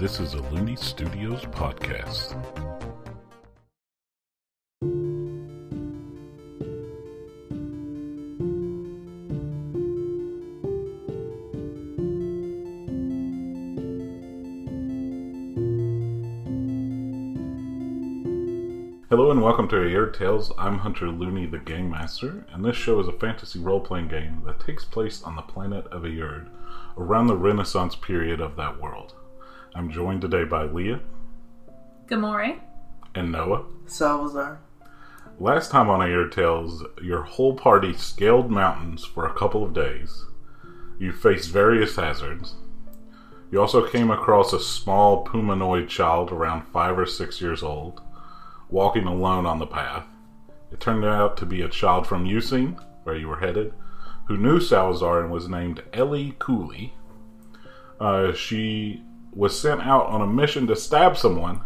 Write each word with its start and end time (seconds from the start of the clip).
This 0.00 0.18
is 0.18 0.32
a 0.32 0.40
Looney 0.44 0.76
Studios 0.76 1.42
podcast. 1.44 2.32
Hello 19.10 19.30
and 19.30 19.42
welcome 19.42 19.68
to 19.68 19.76
Air 19.76 20.06
Tales. 20.06 20.50
I'm 20.56 20.78
Hunter 20.78 21.08
Looney, 21.08 21.44
the 21.44 21.58
Game 21.58 21.90
Master, 21.90 22.46
and 22.50 22.64
this 22.64 22.74
show 22.74 23.00
is 23.00 23.06
a 23.06 23.12
fantasy 23.12 23.58
role 23.58 23.80
playing 23.80 24.08
game 24.08 24.44
that 24.46 24.60
takes 24.60 24.82
place 24.82 25.22
on 25.22 25.36
the 25.36 25.42
planet 25.42 25.86
of 25.88 26.04
Ayurd 26.04 26.48
around 26.96 27.26
the 27.26 27.36
Renaissance 27.36 27.94
period 27.94 28.40
of 28.40 28.56
that 28.56 28.80
world. 28.80 29.12
I'm 29.74 29.90
joined 29.90 30.20
today 30.20 30.44
by 30.44 30.64
Leah 30.64 31.00
Gamore. 32.06 32.58
and 33.14 33.32
Noah. 33.32 33.64
Salazar. 33.86 34.60
Last 35.38 35.70
time 35.70 35.88
on 35.88 36.02
Air 36.02 36.28
Tales, 36.28 36.84
your 37.02 37.22
whole 37.22 37.54
party 37.54 37.94
scaled 37.94 38.50
mountains 38.50 39.04
for 39.04 39.26
a 39.26 39.32
couple 39.34 39.64
of 39.64 39.72
days. 39.72 40.24
You 40.98 41.12
faced 41.12 41.50
various 41.50 41.96
hazards. 41.96 42.54
You 43.50 43.60
also 43.60 43.86
came 43.86 44.10
across 44.10 44.52
a 44.52 44.60
small 44.60 45.24
pumanoid 45.24 45.88
child 45.88 46.30
around 46.30 46.66
five 46.66 46.98
or 46.98 47.06
six 47.06 47.40
years 47.40 47.62
old, 47.62 48.00
walking 48.68 49.04
alone 49.06 49.46
on 49.46 49.58
the 49.58 49.66
path. 49.66 50.04
It 50.70 50.78
turned 50.78 51.04
out 51.04 51.36
to 51.38 51.46
be 51.46 51.62
a 51.62 51.68
child 51.68 52.06
from 52.06 52.26
Using, 52.26 52.78
where 53.02 53.16
you 53.16 53.28
were 53.28 53.40
headed, 53.40 53.72
who 54.28 54.36
knew 54.36 54.60
Salazar 54.60 55.20
and 55.22 55.32
was 55.32 55.48
named 55.48 55.82
Ellie 55.92 56.36
Cooley. 56.38 56.94
Uh, 57.98 58.32
she 58.32 59.02
was 59.32 59.60
sent 59.60 59.82
out 59.82 60.06
on 60.06 60.20
a 60.20 60.26
mission 60.26 60.66
to 60.66 60.76
stab 60.76 61.16
someone, 61.16 61.62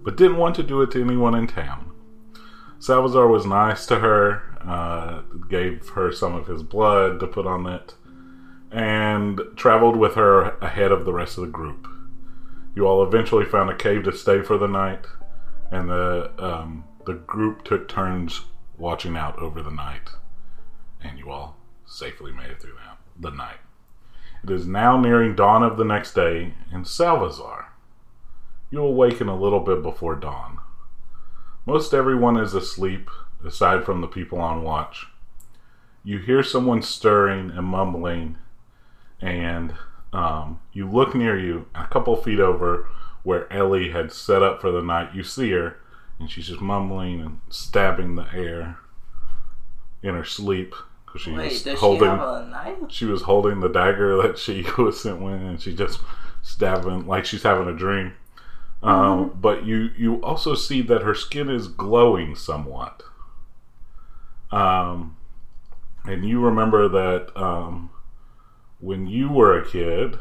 but 0.00 0.16
didn't 0.16 0.36
want 0.36 0.54
to 0.56 0.62
do 0.62 0.82
it 0.82 0.90
to 0.92 1.02
anyone 1.02 1.34
in 1.34 1.46
town. 1.46 1.92
Salazar 2.78 3.26
was 3.26 3.46
nice 3.46 3.86
to 3.86 4.00
her, 4.00 4.42
uh, 4.62 5.22
gave 5.48 5.88
her 5.90 6.12
some 6.12 6.34
of 6.34 6.46
his 6.46 6.62
blood 6.62 7.20
to 7.20 7.26
put 7.26 7.46
on 7.46 7.66
it, 7.66 7.94
and 8.70 9.40
traveled 9.56 9.96
with 9.96 10.14
her 10.14 10.56
ahead 10.58 10.92
of 10.92 11.04
the 11.04 11.12
rest 11.12 11.38
of 11.38 11.44
the 11.44 11.50
group. 11.50 11.88
You 12.74 12.86
all 12.86 13.02
eventually 13.02 13.46
found 13.46 13.70
a 13.70 13.76
cave 13.76 14.04
to 14.04 14.12
stay 14.12 14.42
for 14.42 14.58
the 14.58 14.68
night, 14.68 15.06
and 15.70 15.88
the 15.88 16.30
um, 16.38 16.84
the 17.06 17.14
group 17.14 17.64
took 17.64 17.88
turns 17.88 18.42
watching 18.76 19.16
out 19.16 19.38
over 19.38 19.62
the 19.62 19.70
night, 19.70 20.10
and 21.02 21.18
you 21.18 21.30
all 21.30 21.56
safely 21.86 22.32
made 22.32 22.50
it 22.50 22.60
through 22.60 22.74
that, 22.74 22.98
the 23.18 23.30
night. 23.30 23.58
It 24.44 24.50
is 24.50 24.66
now 24.66 24.98
nearing 24.98 25.34
dawn 25.34 25.62
of 25.62 25.76
the 25.76 25.84
next 25.84 26.14
day 26.14 26.54
in 26.72 26.84
Salvazar. 26.84 27.72
You 28.70 28.82
awaken 28.82 29.28
a 29.28 29.38
little 29.38 29.60
bit 29.60 29.82
before 29.82 30.14
dawn. 30.14 30.58
Most 31.64 31.92
everyone 31.92 32.36
is 32.36 32.54
asleep, 32.54 33.10
aside 33.44 33.84
from 33.84 34.00
the 34.00 34.06
people 34.06 34.38
on 34.38 34.62
watch. 34.62 35.06
You 36.04 36.18
hear 36.18 36.42
someone 36.42 36.82
stirring 36.82 37.50
and 37.50 37.66
mumbling, 37.66 38.38
and 39.20 39.74
um, 40.12 40.60
you 40.72 40.88
look 40.88 41.14
near 41.14 41.38
you, 41.38 41.66
a 41.74 41.86
couple 41.88 42.14
feet 42.16 42.38
over 42.38 42.88
where 43.24 43.52
Ellie 43.52 43.90
had 43.90 44.12
set 44.12 44.42
up 44.42 44.60
for 44.60 44.70
the 44.70 44.82
night. 44.82 45.14
You 45.14 45.24
see 45.24 45.50
her, 45.50 45.78
and 46.20 46.30
she's 46.30 46.46
just 46.46 46.60
mumbling 46.60 47.20
and 47.20 47.40
stabbing 47.48 48.14
the 48.14 48.32
air 48.32 48.78
in 50.02 50.14
her 50.14 50.24
sleep 50.24 50.74
because 51.16 51.22
she 51.22 51.32
Wait, 51.32 51.52
was 51.52 51.62
does 51.62 51.78
holding 51.80 52.00
she 52.00 52.06
have 52.06 52.20
a 52.20 52.46
knife? 52.48 52.76
she 52.88 53.04
was 53.06 53.22
holding 53.22 53.60
the 53.60 53.68
dagger 53.68 54.20
that 54.22 54.38
she 54.38 54.66
was 54.78 55.00
sent 55.00 55.20
with, 55.20 55.34
and 55.34 55.60
she 55.60 55.74
just 55.74 56.00
stabbing 56.42 57.06
like 57.06 57.24
she's 57.24 57.42
having 57.42 57.68
a 57.68 57.76
dream. 57.76 58.12
Um, 58.82 59.36
but 59.40 59.64
you 59.64 59.90
you 59.96 60.22
also 60.22 60.54
see 60.54 60.82
that 60.82 61.02
her 61.02 61.14
skin 61.14 61.48
is 61.48 61.68
glowing 61.68 62.34
somewhat. 62.36 63.02
Um, 64.50 65.16
and 66.04 66.24
you 66.28 66.40
remember 66.40 66.88
that 66.88 67.36
um, 67.36 67.90
when 68.80 69.06
you 69.06 69.28
were 69.30 69.58
a 69.58 69.66
kid, 69.66 70.18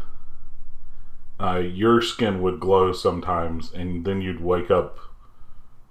uh, 1.40 1.58
your 1.60 2.02
skin 2.02 2.42
would 2.42 2.60
glow 2.60 2.92
sometimes, 2.92 3.72
and 3.72 4.06
then 4.06 4.22
you'd 4.22 4.42
wake 4.42 4.72
up, 4.72 4.98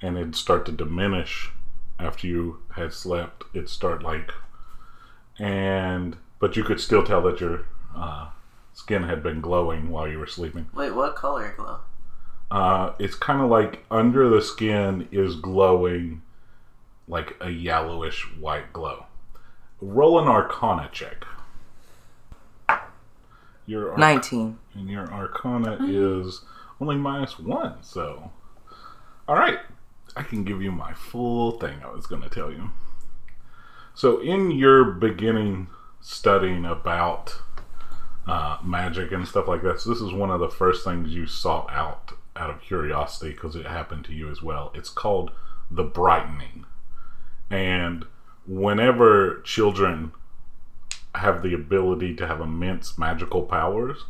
and 0.03 0.17
it'd 0.17 0.35
start 0.37 0.67
to 0.67 0.73
diminish 0.73 1.51
after 1.99 2.27
you 2.27 2.61
had 2.75 2.93
slept. 2.93 3.45
It'd 3.55 3.69
start 3.69 4.03
like 4.03 4.33
and 5.39 6.17
but 6.39 6.57
you 6.57 6.65
could 6.65 6.81
still 6.81 7.03
tell 7.05 7.23
that 7.23 7.41
your 7.41 7.63
uh, 7.97 8.29
skin 8.73 9.05
had 9.05 9.23
been 9.23 9.41
glowing 9.41 9.91
while 9.91 10.07
you 10.09 10.19
were 10.19 10.27
sleeping. 10.27 10.67
Wait, 10.75 10.93
what 10.95 11.17
color 11.17 11.55
glow? 11.57 11.79
Uh, 12.51 12.93
it's 12.99 13.15
kind 13.15 13.41
of 13.41 13.49
like 13.51 13.85
under 13.91 14.29
the 14.29 14.43
skin 14.43 15.09
is 15.11 15.37
glowing 15.37 16.23
like 17.09 17.37
a 17.41 17.51
yellowish 17.51 18.23
white 18.39 18.73
glow. 18.73 19.07
Roll 19.81 20.21
an 20.21 20.29
Arcana 20.29 20.89
check. 20.93 21.25
Your 23.67 23.91
arc- 23.91 23.99
19. 23.99 24.59
and 24.75 24.89
your 24.91 25.11
Arcana 25.13 25.79
is 25.81 26.43
only 26.81 26.97
minus 26.97 27.39
one. 27.39 27.83
So, 27.83 28.31
all 29.27 29.37
right, 29.37 29.59
I 30.17 30.23
can 30.23 30.45
give 30.45 30.63
you 30.63 30.71
my 30.71 30.93
full 30.93 31.53
thing. 31.53 31.79
I 31.83 31.91
was 31.91 32.07
going 32.07 32.23
to 32.23 32.29
tell 32.29 32.51
you. 32.53 32.71
So, 33.95 34.21
in 34.21 34.51
your 34.51 34.85
beginning 34.85 35.69
studying 36.01 36.65
about 36.65 37.41
uh, 38.27 38.59
magic 38.63 39.13
and 39.13 39.27
stuff 39.27 39.47
like 39.47 39.63
this, 39.63 39.85
this 39.85 40.01
is 40.01 40.13
one 40.13 40.31
of 40.31 40.41
the 40.41 40.49
first 40.49 40.85
things 40.85 41.15
you 41.15 41.27
sought 41.27 41.73
out 41.73 42.13
out 42.37 42.51
of 42.51 42.61
curiosity 42.61 43.31
because 43.31 43.55
it 43.55 43.67
happened 43.67 44.05
to 44.05 44.13
you 44.13 44.29
as 44.29 44.43
well. 44.43 44.73
It's 44.75 44.89
called 44.89 45.31
the 45.71 45.85
brightening, 45.85 46.67
and 47.49 48.05
whenever 48.47 49.41
children 49.43 50.13
have 51.15 51.43
the 51.43 51.55
ability 51.55 52.17
to 52.17 52.27
have 52.27 52.41
immense 52.41 52.99
magical 52.99 53.43
powers, 53.43 54.07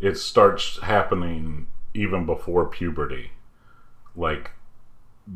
it 0.00 0.16
starts 0.16 0.80
happening 0.82 1.68
even 1.94 2.26
before 2.26 2.66
puberty. 2.66 3.30
Like, 4.16 4.50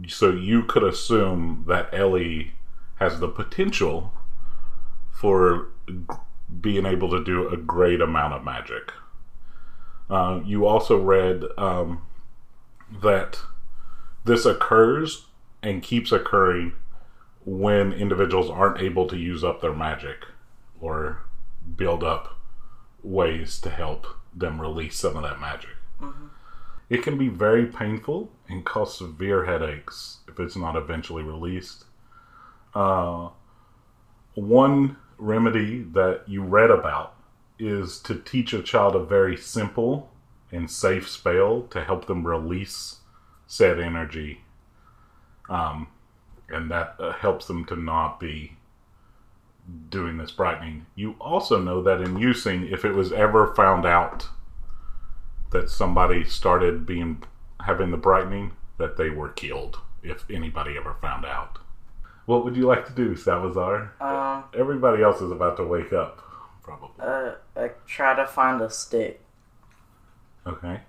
so 0.09 0.33
you 0.33 0.65
could 0.65 0.83
assume 0.83 1.65
that 1.69 1.95
Ellie 1.95 2.55
has 2.97 3.21
the 3.21 3.29
potential 3.29 4.13
for 5.13 5.69
g- 5.89 5.95
being 6.61 6.87
able 6.87 7.11
to 7.11 7.23
do 7.23 7.49
a 7.49 7.57
great 7.57 8.01
amount 8.01 8.35
of 8.35 8.45
magic. 8.45 8.93
Uh, 10.11 10.41
you 10.45 10.67
also 10.67 11.01
read 11.01 11.45
um, 11.57 12.03
that 13.03 13.41
this 14.25 14.45
occurs 14.45 15.27
and 15.63 15.83
keeps 15.83 16.13
occurring 16.13 16.73
when 17.45 17.93
individuals 17.93 18.51
aren't 18.51 18.81
able 18.81 19.07
to 19.07 19.17
use 19.17 19.43
up 19.45 19.61
their 19.61 19.73
magic 19.75 20.25
or 20.81 21.21
build 21.77 22.03
up 22.05 22.39
ways 23.03 23.59
to 23.61 23.71
help 23.71 24.07
them 24.35 24.61
release 24.61 24.97
some 24.97 25.17
of 25.17 25.23
that 25.23 25.41
magic. 25.41 25.71
It 26.91 27.03
can 27.03 27.17
be 27.17 27.29
very 27.29 27.67
painful 27.67 28.31
and 28.49 28.65
cause 28.65 28.97
severe 28.97 29.47
headaches 29.47 30.19
if 30.29 30.39
it's 30.39 30.57
not 30.57 30.77
eventually 30.77 31.23
released. 31.23 31.85
Uh, 32.75 33.29
one 34.35 34.97
remedy 35.19 35.83
that 35.83 36.23
you 36.27 36.43
read 36.43 36.71
about 36.71 37.15
is 37.59 37.99
to 38.01 38.17
teach 38.17 38.53
a 38.53 38.63
child 38.63 38.97
a 38.97 39.05
very 39.05 39.37
simple 39.37 40.11
and 40.51 40.71
safe 40.71 41.09
spell 41.09 41.63
to 41.63 41.85
help 41.85 42.07
them 42.07 42.27
release 42.27 42.97
said 43.47 43.79
energy. 43.79 44.41
Um, 45.49 45.89
and 46.49 46.71
that 46.71 46.97
uh, 46.99 47.13
helps 47.13 47.47
them 47.47 47.65
to 47.67 47.77
not 47.77 48.19
be 48.19 48.57
doing 49.89 50.19
this 50.19 50.31
brightening. 50.31 50.87
You 50.95 51.17
also 51.21 51.61
know 51.61 51.83
that 51.83 52.01
in 52.01 52.19
using, 52.19 52.69
if 52.69 52.85
it 52.85 52.93
was 52.93 53.13
ever 53.13 53.55
found 53.55 53.87
out 53.87 54.29
that 55.51 55.71
somebody 55.71 56.25
started 56.25 56.85
being 56.85 57.23
having 57.61 57.91
the 57.91 57.97
brightening, 57.97 58.53
that 58.79 58.97
they 58.97 59.11
were 59.11 59.31
killed. 59.31 59.79
If 60.03 60.25
anybody 60.29 60.77
ever 60.77 60.97
found 61.01 61.25
out, 61.25 61.61
what 62.27 62.45
would 62.45 62.57
you 62.57 62.67
like 62.67 62.87
to 62.87 62.93
do, 62.93 63.17
Salazar? 63.17 63.93
Um, 64.01 64.45
Everybody 64.59 65.03
else 65.03 65.21
is 65.21 65.31
about 65.31 65.57
to 65.59 65.65
wake 65.67 65.93
up, 65.93 66.19
probably. 66.63 66.91
uh, 67.05 67.33
I 67.57 67.71
try 67.87 68.15
to 68.17 68.27
find 68.27 68.61
a 68.61 68.71
stick. 68.71 69.21
Okay. 70.47 70.81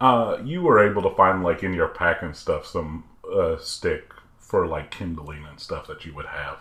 Uh, 0.00 0.38
you 0.44 0.62
were 0.62 0.78
able 0.88 1.02
to 1.02 1.14
find 1.14 1.42
like 1.44 1.62
in 1.62 1.72
your 1.72 1.88
pack 1.88 2.22
and 2.22 2.36
stuff 2.36 2.66
some 2.66 3.04
uh, 3.32 3.56
stick 3.58 4.12
for 4.38 4.66
like 4.66 4.90
kindling 4.90 5.44
and 5.48 5.58
stuff 5.60 5.86
that 5.86 6.04
you 6.04 6.14
would 6.14 6.26
have. 6.26 6.54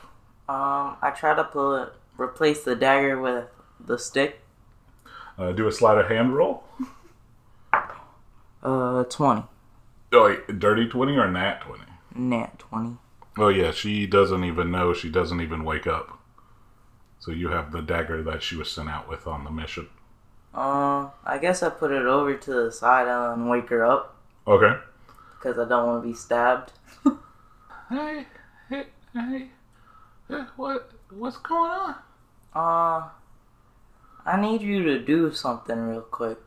Um, 0.47 0.97
I 1.01 1.11
try 1.15 1.33
to 1.35 1.44
put 1.44 1.94
replace 2.17 2.63
the 2.63 2.75
dagger 2.75 3.19
with 3.19 3.45
the 3.79 3.97
stick. 3.97 4.41
Uh, 5.37 5.51
do 5.53 5.67
a 5.67 5.71
sleight 5.71 5.97
of 5.97 6.07
hand 6.07 6.35
roll. 6.35 6.63
Uh, 8.63 9.03
20. 9.05 9.44
Oh, 10.13 10.25
wait, 10.25 10.59
dirty 10.59 10.87
twenty 10.87 11.15
or 11.17 11.29
nat 11.31 11.61
twenty? 11.61 11.85
Nat 12.13 12.59
20. 12.59 12.97
Oh 13.38 13.48
yeah, 13.50 13.72
she 13.72 14.06
doesn't 14.07 14.44
even 14.44 14.72
know. 14.72 14.94
She 14.94 15.10
doesn't 15.10 15.42
even 15.42 15.63
wake 15.63 15.88
up. 15.88 16.19
So 17.19 17.31
you 17.31 17.50
have 17.50 17.72
the 17.72 17.81
dagger 17.81 18.24
that 18.24 18.42
she 18.44 18.56
was 18.56 18.69
sent 18.72 18.89
out 18.89 19.07
with 19.07 19.28
on 19.28 19.44
the 19.44 19.51
mission. 19.51 19.88
Uh, 20.54 21.10
I 21.24 21.38
guess 21.39 21.63
I 21.63 21.69
put 21.69 21.92
it 21.92 22.06
over 22.06 22.36
to 22.36 22.54
the 22.54 22.72
side 22.72 23.07
and 23.07 23.50
wake 23.50 23.69
her 23.69 23.86
up 23.86 24.16
Okay. 24.48 24.74
because 25.38 25.57
I 25.57 25.68
don't 25.69 25.88
want 25.88 26.04
to 26.04 26.07
be 26.10 26.16
stabbed. 26.16 26.72
Hey, 27.89 28.25
hey, 28.69 28.86
hey. 29.13 29.50
hey, 30.30 30.42
What? 30.56 30.92
What's 31.10 31.36
going 31.38 31.72
on? 31.72 31.95
Uh, 32.56 33.10
I 34.25 34.39
need 34.39 34.62
you 34.62 34.83
to 34.83 35.00
do 35.00 35.33
something 35.33 35.78
real 35.78 36.01
quick. 36.01 36.38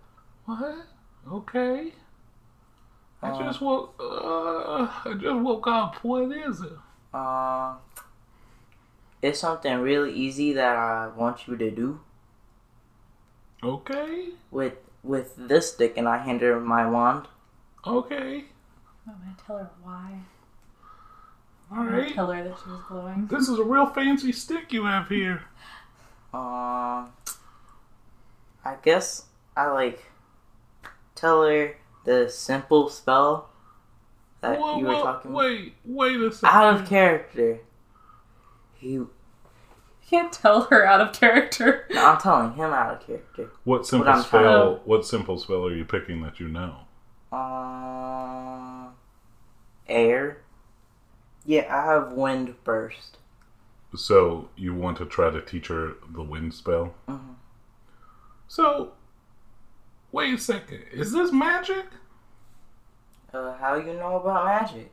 What? 0.46 0.86
Okay. 1.30 1.92
I 3.24 3.30
Uh, 3.30 3.38
just 3.44 3.60
woke. 3.60 3.94
Uh, 3.98 4.86
I 5.06 5.14
just 5.18 5.40
woke 5.40 5.66
up. 5.66 5.96
What 6.04 6.30
is 6.30 6.60
it? 6.60 6.72
Uh, 7.12 7.76
it's 9.22 9.40
something 9.40 9.78
really 9.80 10.12
easy 10.12 10.52
that 10.52 10.76
I 10.76 11.08
want 11.08 11.48
you 11.48 11.56
to 11.56 11.70
do 11.70 12.00
Okay. 13.62 14.30
with 14.50 14.74
with 15.02 15.34
this 15.36 15.72
stick, 15.72 15.96
and 15.96 16.08
I 16.08 16.18
hand 16.18 16.40
her 16.42 16.60
my 16.60 16.86
wand. 16.88 17.28
Okay. 17.86 18.44
I'm 19.06 19.14
gonna 19.14 19.36
tell 19.46 19.58
her 19.58 19.70
why. 19.82 20.20
All 21.70 21.78
I'm 21.78 21.86
gonna 21.90 22.10
tell 22.12 22.30
her 22.30 22.42
that 22.44 22.58
she 22.62 22.70
was 22.70 22.80
glowing. 22.88 23.26
This 23.26 23.48
is 23.48 23.58
a 23.58 23.64
real 23.64 23.86
fancy 23.86 24.32
stick 24.32 24.72
you 24.72 24.84
have 24.84 25.08
here. 25.08 25.42
Um, 26.34 27.12
I 28.64 28.74
guess 28.82 29.26
I 29.56 29.66
like 29.70 30.02
tell 31.14 31.44
her 31.46 31.76
the 32.04 32.28
simple 32.28 32.88
spell 32.88 33.50
that 34.40 34.58
Whoa, 34.60 34.78
you 34.78 34.84
were 34.86 34.94
whoa, 34.94 35.02
talking 35.02 35.32
Wait, 35.32 35.74
wait 35.84 36.20
a 36.20 36.30
second. 36.32 36.56
out 36.56 36.80
of 36.80 36.88
character. 36.88 37.60
You, 38.80 38.90
You 38.90 39.10
can't 40.06 40.32
tell 40.32 40.62
her 40.64 40.84
out 40.86 41.00
of 41.00 41.12
character. 41.18 41.86
no, 41.90 42.06
I'm 42.06 42.18
telling 42.20 42.52
him 42.54 42.70
out 42.72 42.94
of 43.00 43.06
character. 43.06 43.50
What 43.64 43.86
simple 43.86 44.08
I'm 44.08 44.22
trying 44.24 44.44
spell? 44.44 44.80
What 44.84 45.06
simple 45.06 45.38
spell 45.38 45.64
are 45.66 45.74
you 45.74 45.84
picking 45.84 46.22
that 46.22 46.38
you 46.40 46.48
know? 46.48 46.76
Um, 47.32 48.94
air. 49.88 50.38
Yeah, 51.46 51.74
I 51.74 51.92
have 51.92 52.12
wind 52.12 52.54
burst. 52.64 53.18
So 53.96 54.48
you 54.56 54.74
want 54.74 54.98
to 54.98 55.06
try 55.06 55.30
to 55.30 55.40
teach 55.40 55.68
her 55.68 55.94
the 56.12 56.22
wind 56.22 56.52
spell? 56.54 56.94
Mhm. 57.08 57.36
So, 58.48 58.92
wait 60.14 60.34
a 60.34 60.38
second. 60.38 60.82
Is 60.92 61.12
this 61.12 61.32
magic? 61.32 61.86
Uh, 63.32 63.56
how 63.56 63.74
you 63.74 63.94
know 63.94 64.16
about 64.16 64.44
magic? 64.44 64.92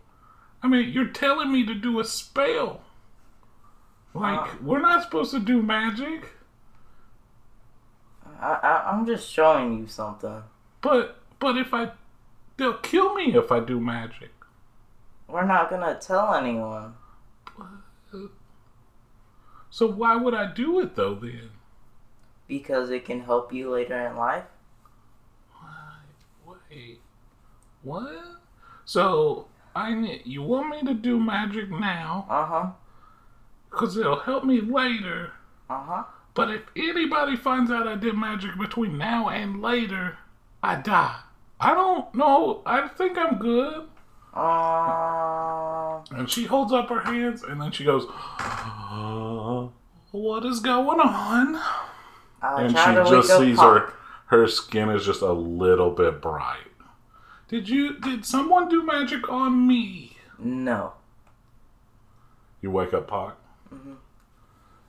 I 0.63 0.68
mean, 0.68 0.89
you're 0.89 1.07
telling 1.07 1.51
me 1.51 1.65
to 1.65 1.75
do 1.75 2.00
a 2.00 2.03
spell. 2.03 2.81
Like, 4.13 4.39
Uh. 4.39 4.57
we're 4.62 4.81
not 4.81 5.03
supposed 5.03 5.31
to 5.31 5.39
do 5.39 5.62
magic, 5.62 6.29
I, 8.39 8.53
I 8.63 8.89
I'm 8.91 9.06
just 9.06 9.29
showing 9.31 9.77
you 9.79 9.88
something. 9.88 10.41
but 10.81 11.19
but 11.39 11.57
if 11.57 11.73
I 11.73 11.91
they'll 12.57 12.77
kill 12.79 13.13
me 13.13 13.35
if 13.35 13.51
I 13.51 13.59
do 13.59 13.79
magic. 13.79 14.31
We're 15.27 15.45
not 15.45 15.69
gonna 15.69 15.97
tell 16.00 16.33
anyone 16.33 16.95
So 19.69 19.88
why 19.88 20.15
would 20.18 20.33
I 20.33 20.51
do 20.51 20.79
it 20.81 20.95
though 20.95 21.15
then? 21.15 21.51
because 22.47 22.89
it 22.89 23.06
can 23.06 23.21
help 23.21 23.53
you 23.53 23.69
later 23.71 23.97
in 24.07 24.18
life. 24.18 24.44
Wait. 26.71 27.00
What? 27.83 28.25
So 28.85 29.47
I 29.75 29.94
need 29.94 30.21
you 30.25 30.41
want 30.41 30.69
me 30.69 30.81
to 30.88 30.94
do 30.94 31.19
magic 31.19 31.69
now 31.69 32.25
Uh 32.29 32.45
huh. 32.45 32.68
cuz 33.69 33.97
it'll 33.97 34.19
help 34.19 34.44
me 34.44 34.62
later. 34.62 35.31
Uh 35.69 35.83
huh. 35.83 36.03
But 36.33 36.50
if 36.50 36.62
anybody 36.75 37.35
finds 37.35 37.69
out 37.71 37.88
I 37.88 37.95
did 37.95 38.15
magic 38.18 38.57
between 38.57 38.97
now 38.97 39.27
and 39.29 39.62
later, 39.62 40.18
I 40.63 40.75
die. 40.75 41.19
I 41.59 41.73
don't 41.73 42.13
know. 42.15 42.62
I 42.65 42.88
think 42.88 43.18
I'm 43.18 43.38
good. 43.38 43.88
Um. 44.33 46.03
And 46.18 46.29
she 46.29 46.45
holds 46.45 46.71
up 46.71 46.88
her 46.89 47.01
hands 47.01 47.44
and 47.44 47.62
then 47.62 47.71
she 47.71 47.83
goes, 47.83 48.06
What 50.12 50.45
is 50.45 50.59
going 50.62 51.00
on? 51.00 51.62
And 52.41 52.71
she 52.77 52.94
just 53.12 53.38
sees 53.38 53.57
Pop. 53.57 53.77
her 53.77 53.94
her 54.31 54.48
skin 54.48 54.89
is 54.89 55.06
just 55.06 55.22
a 55.22 55.33
little 55.33 55.92
bit 55.92 56.22
bright. 56.22 56.72
Did 57.50 57.68
you 57.68 58.00
did 58.00 58.25
someone 58.25 58.69
do 58.69 58.81
magic 58.81 59.30
on 59.30 59.68
me? 59.68 60.16
No. 60.39 60.94
You 62.62 62.72
wake 62.72 62.94
up 62.94 63.07
Pock? 63.10 63.38
Mhm. 63.74 63.98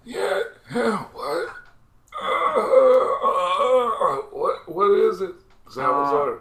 Yeah, 0.04 0.42
yeah, 0.72 1.04
what? 1.12 1.48
Uh, 2.22 4.16
what 4.30 4.68
what 4.68 4.90
is 4.92 5.20
it? 5.22 5.34
Salazar. 5.68 6.38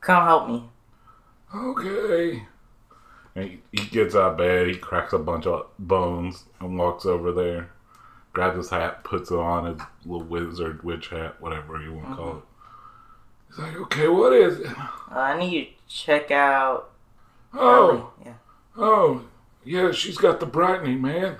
Come 0.00 0.24
help 0.24 0.48
me. 0.48 0.70
Okay. 1.52 2.46
And 3.34 3.44
he, 3.50 3.62
he 3.72 3.86
gets 3.88 4.14
out 4.14 4.32
of 4.32 4.38
bed, 4.38 4.68
he 4.68 4.76
cracks 4.76 5.12
a 5.12 5.18
bunch 5.18 5.46
of 5.46 5.66
bones 5.78 6.44
and 6.60 6.78
walks 6.78 7.04
over 7.04 7.32
there, 7.32 7.72
grabs 8.32 8.56
his 8.56 8.70
hat, 8.70 9.04
puts 9.04 9.30
it 9.30 9.38
on 9.38 9.66
his 9.66 9.82
little 10.04 10.26
wizard 10.26 10.82
witch 10.82 11.08
hat, 11.08 11.40
whatever 11.40 11.80
you 11.82 11.94
want 11.94 12.08
to 12.10 12.14
call 12.16 12.36
it. 12.38 12.42
He's 13.48 13.58
like, 13.58 13.76
okay, 13.76 14.08
what 14.08 14.32
is 14.32 14.60
it? 14.60 14.66
Uh, 14.78 15.18
I 15.18 15.38
need 15.38 15.52
you 15.52 15.64
to 15.64 15.70
check 15.88 16.30
out. 16.30 16.90
Oh, 17.52 18.12
Ellie. 18.18 18.26
Yeah. 18.26 18.34
oh, 18.78 19.24
yeah, 19.64 19.92
she's 19.92 20.16
got 20.16 20.40
the 20.40 20.46
brightening, 20.46 21.02
man. 21.02 21.36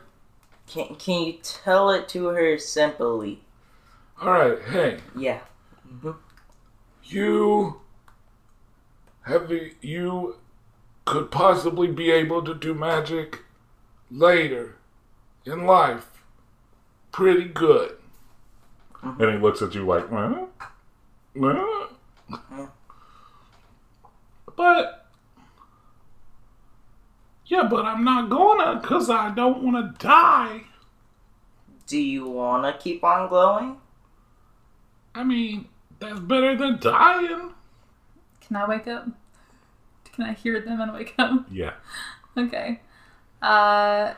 Can 0.67 0.95
Can 0.97 1.23
you 1.23 1.33
tell 1.43 1.91
it 1.91 2.09
to 2.11 2.27
her 2.27 2.59
simply? 2.59 3.41
All 4.21 4.31
right, 4.31 4.59
hey, 4.63 4.99
Yeah. 5.17 5.41
hmm 6.03 6.13
you 7.05 7.81
have 9.27 9.49
the, 9.49 9.73
you 9.81 10.37
could 11.05 11.31
possibly 11.31 11.89
be 11.89 12.11
able 12.11 12.43
to 12.43 12.55
do 12.55 12.73
magic 12.75 13.41
later 14.11 14.77
in 15.45 15.67
life 15.67 16.12
pretty 17.13 17.45
good. 17.45 17.97
Mhm. 19.03 19.21
And 19.21 19.33
he 19.33 19.39
looks 19.39 19.63
at 19.63 19.75
you 19.75 19.85
like, 19.87 20.09
huh? 20.11 20.47
Huh? 21.41 21.87
Yeah. 22.51 22.67
But 24.57 25.07
yeah, 27.47 27.65
but 27.65 27.85
I'm 27.85 28.05
not 28.05 28.29
gonna 28.31 28.81
because 28.81 29.11
I 29.11 29.31
don't 29.35 29.63
want 29.63 29.99
to 29.99 30.07
die. 30.07 30.63
Do 31.87 31.99
you 31.99 32.27
want 32.29 32.65
to 32.65 32.83
keep 32.83 33.03
on 33.05 33.29
glowing? 33.29 33.77
I 35.15 35.25
mean, 35.25 35.69
that's 35.99 36.21
better 36.21 36.57
than 36.57 36.79
dying. 36.81 37.53
Can 38.41 38.57
I 38.57 38.67
wake 38.69 38.87
up? 38.89 39.07
Can 40.13 40.25
I 40.25 40.33
hear 40.33 40.61
them 40.61 40.81
and 40.81 40.93
wake 40.93 41.15
up? 41.19 41.47
Yeah. 41.51 41.73
Okay. 42.37 42.81
Uh, 43.43 44.15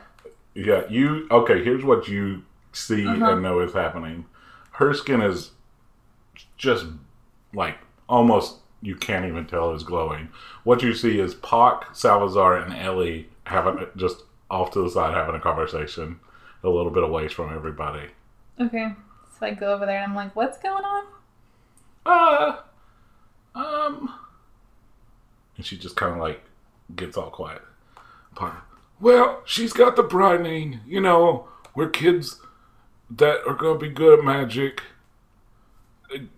Yeah, 0.53 0.83
you 0.89 1.27
okay? 1.31 1.63
Here's 1.63 1.83
what 1.83 2.07
you 2.07 2.43
see 2.75 3.07
Uh-huh. 3.07 3.31
and 3.31 3.41
know 3.41 3.59
is 3.61 3.73
happening. 3.73 4.25
Her 4.71 4.93
skin 4.93 5.21
is 5.21 5.51
just 6.57 6.85
like 7.53 7.77
almost 8.09 8.57
you 8.81 8.95
can't 8.95 9.25
even 9.25 9.47
tell 9.47 9.73
is 9.73 9.83
glowing. 9.83 10.29
What 10.63 10.83
you 10.83 10.93
see 10.93 11.19
is 11.19 11.33
Pock, 11.33 11.95
Salazar, 11.95 12.57
and 12.57 12.73
Ellie 12.75 13.29
having 13.45 13.87
just 13.95 14.23
off 14.51 14.71
to 14.71 14.81
the 14.83 14.89
side 14.89 15.13
having 15.15 15.35
a 15.35 15.39
conversation, 15.39 16.19
a 16.63 16.69
little 16.69 16.91
bit 16.91 17.03
away 17.03 17.27
from 17.27 17.53
everybody. 17.53 18.09
okay. 18.59 18.93
So 19.39 19.45
I 19.47 19.53
go 19.53 19.73
over 19.73 19.85
there 19.85 19.97
and 20.01 20.11
I'm 20.11 20.15
like, 20.15 20.35
what's 20.35 20.57
going 20.59 20.83
on? 20.85 21.03
Uh, 22.05 22.57
um, 23.53 24.13
and 25.57 25.65
she 25.65 25.77
just 25.77 25.95
kind 25.97 26.13
of 26.13 26.19
like 26.19 26.41
gets 26.95 27.17
all 27.17 27.29
quiet. 27.31 27.61
Well, 28.99 29.41
she's 29.45 29.73
got 29.73 29.95
the 29.95 30.03
brightening. 30.03 30.79
You 30.87 31.01
know, 31.01 31.47
we're 31.75 31.89
kids 31.89 32.39
that 33.09 33.47
are 33.47 33.53
gonna 33.53 33.79
be 33.79 33.89
good 33.89 34.19
at 34.19 34.25
magic. 34.25 34.81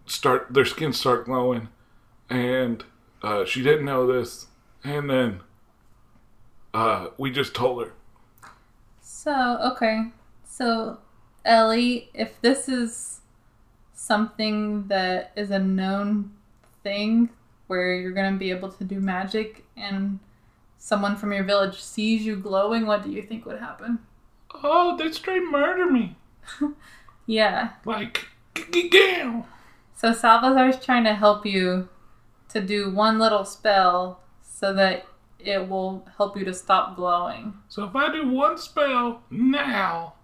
Start 0.05 0.47
their 0.50 0.65
skin 0.65 0.93
start 0.93 1.25
glowing, 1.25 1.69
and 2.29 2.83
uh, 3.21 3.45
she 3.45 3.62
didn't 3.62 3.86
know 3.86 4.07
this. 4.07 4.47
And 4.83 5.09
then 5.09 5.41
uh, 6.74 7.07
we 7.17 7.31
just 7.31 7.53
told 7.53 7.83
her. 7.83 7.93
So, 9.01 9.59
okay. 9.74 10.12
So, 10.45 11.00
Ellie, 11.43 12.09
if 12.13 12.39
this 12.41 12.69
is 12.69 13.21
something 13.93 14.88
that 14.88 15.31
is 15.36 15.51
a 15.51 15.59
known 15.59 16.31
thing 16.83 17.29
where 17.67 17.93
you're 17.95 18.12
going 18.12 18.31
to 18.31 18.39
be 18.39 18.51
able 18.51 18.71
to 18.71 18.83
do 18.83 19.00
magic 19.00 19.65
and 19.75 20.19
someone 20.77 21.17
from 21.17 21.33
your 21.33 21.43
village 21.43 21.81
sees 21.81 22.25
you 22.25 22.36
glowing, 22.36 22.86
what 22.86 23.03
do 23.03 23.12
you 23.12 23.21
think 23.21 23.45
would 23.45 23.59
happen? 23.59 24.00
Oh, 24.63 24.95
they'd 24.97 25.13
straight 25.13 25.43
murder 25.43 25.91
me! 25.91 26.15
Yeah. 27.30 27.72
Like, 27.84 28.25
g-g-gam! 28.56 29.44
So, 29.94 30.13
Salvazar's 30.13 30.80
trying 30.84 31.04
to 31.04 31.13
help 31.13 31.46
you 31.46 31.89
to 32.50 32.62
do 32.62 32.89
one 32.89 33.20
little 33.20 33.44
spell 33.44 34.22
so 34.42 34.74
that 34.74 35.06
it 35.39 35.70
will 35.70 36.08
help 36.18 36.38
you 36.38 36.46
to 36.46 36.54
stop 36.54 36.96
glowing. 36.96 37.54
So 37.68 37.84
if 37.84 37.96
I 37.96 38.12
do 38.12 38.27
one 38.30 38.58
spell 38.58 39.22
now, 39.30 40.16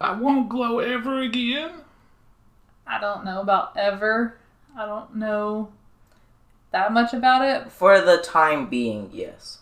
I 0.00 0.12
won't 0.12 0.48
glow 0.48 0.78
ever 0.78 1.20
again. 1.20 1.72
I 2.86 3.00
don't 3.00 3.24
know 3.24 3.40
about 3.40 3.76
ever. 3.76 4.38
I 4.76 4.86
don't 4.86 5.16
know 5.16 5.70
that 6.72 6.92
much 6.92 7.12
about 7.12 7.42
it, 7.42 7.70
For 7.70 8.00
the 8.00 8.18
time 8.18 8.68
being, 8.70 9.10
yes. 9.12 9.58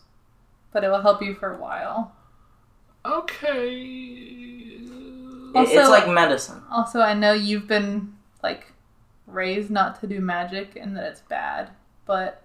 but 0.73 0.85
it 0.85 0.89
will 0.91 1.03
help 1.03 1.23
you 1.23 1.35
for 1.35 1.55
a 1.55 1.59
while. 1.59 2.13
Okay. 3.05 4.58
It- 5.55 5.57
Also- 5.57 5.79
it's 5.81 5.89
like 5.89 6.09
medicine. 6.09 6.63
Also, 6.71 7.01
I 7.01 7.15
know 7.15 7.33
you've 7.33 7.67
been 7.67 8.15
like 8.43 8.73
raised 9.27 9.71
not 9.71 10.01
to 10.01 10.07
do 10.07 10.21
magic 10.21 10.77
and 10.77 10.97
that 10.97 11.05
it's 11.05 11.21
bad, 11.23 11.71
but 12.07 12.43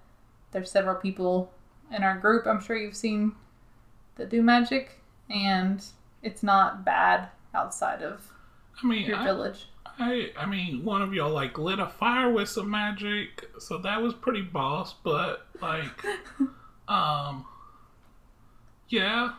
there's 0.51 0.69
several 0.71 0.95
people 0.95 1.51
in 1.91 2.03
our 2.03 2.17
group 2.17 2.45
I'm 2.47 2.59
sure 2.61 2.75
you've 2.75 2.95
seen 2.95 3.33
that 4.15 4.29
do 4.29 4.41
magic 4.41 5.01
and 5.29 5.83
it's 6.21 6.43
not 6.43 6.83
bad 6.85 7.29
outside 7.53 8.01
of 8.01 8.31
I 8.81 8.87
mean, 8.87 9.05
your 9.05 9.17
I, 9.17 9.23
village. 9.23 9.67
I, 9.99 10.31
I 10.37 10.45
mean, 10.47 10.83
one 10.83 11.01
of 11.01 11.13
y'all 11.13 11.31
like 11.31 11.57
lit 11.57 11.79
a 11.79 11.87
fire 11.87 12.31
with 12.31 12.49
some 12.49 12.69
magic, 12.69 13.49
so 13.59 13.77
that 13.79 14.01
was 14.01 14.13
pretty 14.15 14.41
boss. 14.41 14.93
But 15.03 15.45
like, 15.61 15.85
um, 16.87 17.45
yeah, 18.89 19.33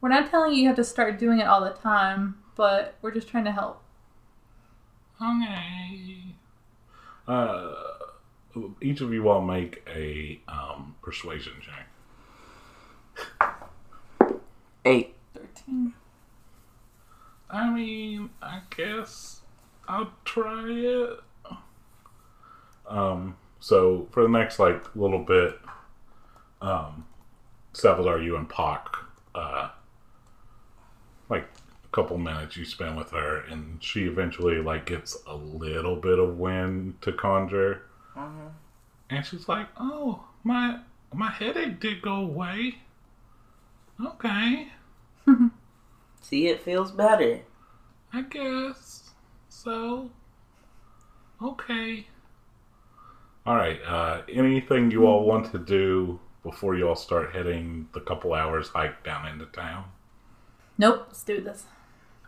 We're 0.00 0.08
not 0.08 0.30
telling 0.30 0.52
you 0.52 0.62
you 0.62 0.66
have 0.68 0.76
to 0.76 0.84
start 0.84 1.18
doing 1.18 1.38
it 1.40 1.46
all 1.46 1.62
the 1.62 1.70
time, 1.70 2.36
but 2.60 2.94
we're 3.00 3.10
just 3.10 3.26
trying 3.26 3.44
to 3.46 3.52
help. 3.52 3.80
okay. 5.18 6.18
Uh, 7.26 7.72
each 8.82 9.00
of 9.00 9.14
you 9.14 9.30
all 9.30 9.40
make 9.40 9.82
a 9.88 10.38
um 10.46 10.94
persuasion 11.00 11.54
check. 11.62 11.88
Eight. 14.84 15.16
13. 15.32 15.94
I 17.48 17.70
mean, 17.70 18.28
I 18.42 18.60
guess 18.76 19.40
I'll 19.88 20.12
try 20.26 20.68
it. 20.68 21.18
Um, 22.86 23.38
so 23.60 24.06
for 24.10 24.22
the 24.22 24.28
next 24.28 24.58
like 24.58 24.94
little 24.94 25.24
bit, 25.24 25.58
um, 26.60 27.06
Salvador, 27.72 28.20
you 28.20 28.36
and 28.36 28.46
Pock, 28.46 29.10
uh, 29.34 29.70
like 31.30 31.44
a 31.44 31.59
couple 31.92 32.18
minutes 32.18 32.56
you 32.56 32.64
spend 32.64 32.96
with 32.96 33.10
her, 33.12 33.38
and 33.40 33.82
she 33.82 34.04
eventually 34.06 34.58
like 34.60 34.86
gets 34.86 35.16
a 35.26 35.34
little 35.36 35.96
bit 35.96 36.18
of 36.18 36.38
wind 36.38 37.00
to 37.02 37.12
conjure, 37.12 37.82
hmm 38.14 38.48
and 39.10 39.26
she's 39.26 39.48
like, 39.48 39.68
"Oh, 39.76 40.24
my 40.44 40.80
my 41.12 41.30
headache 41.30 41.80
did 41.80 42.02
go 42.02 42.14
away." 42.16 42.78
Okay. 44.04 44.72
See, 46.20 46.48
it 46.48 46.62
feels 46.62 46.92
better. 46.92 47.42
I 48.12 48.22
guess 48.22 49.14
so. 49.48 50.10
Okay. 51.42 52.06
All 53.44 53.54
right. 53.56 53.80
Uh, 53.82 54.22
anything 54.30 54.90
you 54.90 55.06
all 55.06 55.24
want 55.26 55.50
to 55.52 55.58
do 55.58 56.20
before 56.42 56.74
you 56.74 56.88
all 56.88 56.96
start 56.96 57.32
heading 57.34 57.88
the 57.92 58.00
couple 58.00 58.32
hours 58.34 58.68
hike 58.68 59.04
down 59.04 59.26
into 59.26 59.46
town? 59.46 59.84
Nope, 60.78 61.04
let's 61.08 61.22
do 61.22 61.40
this. 61.40 61.64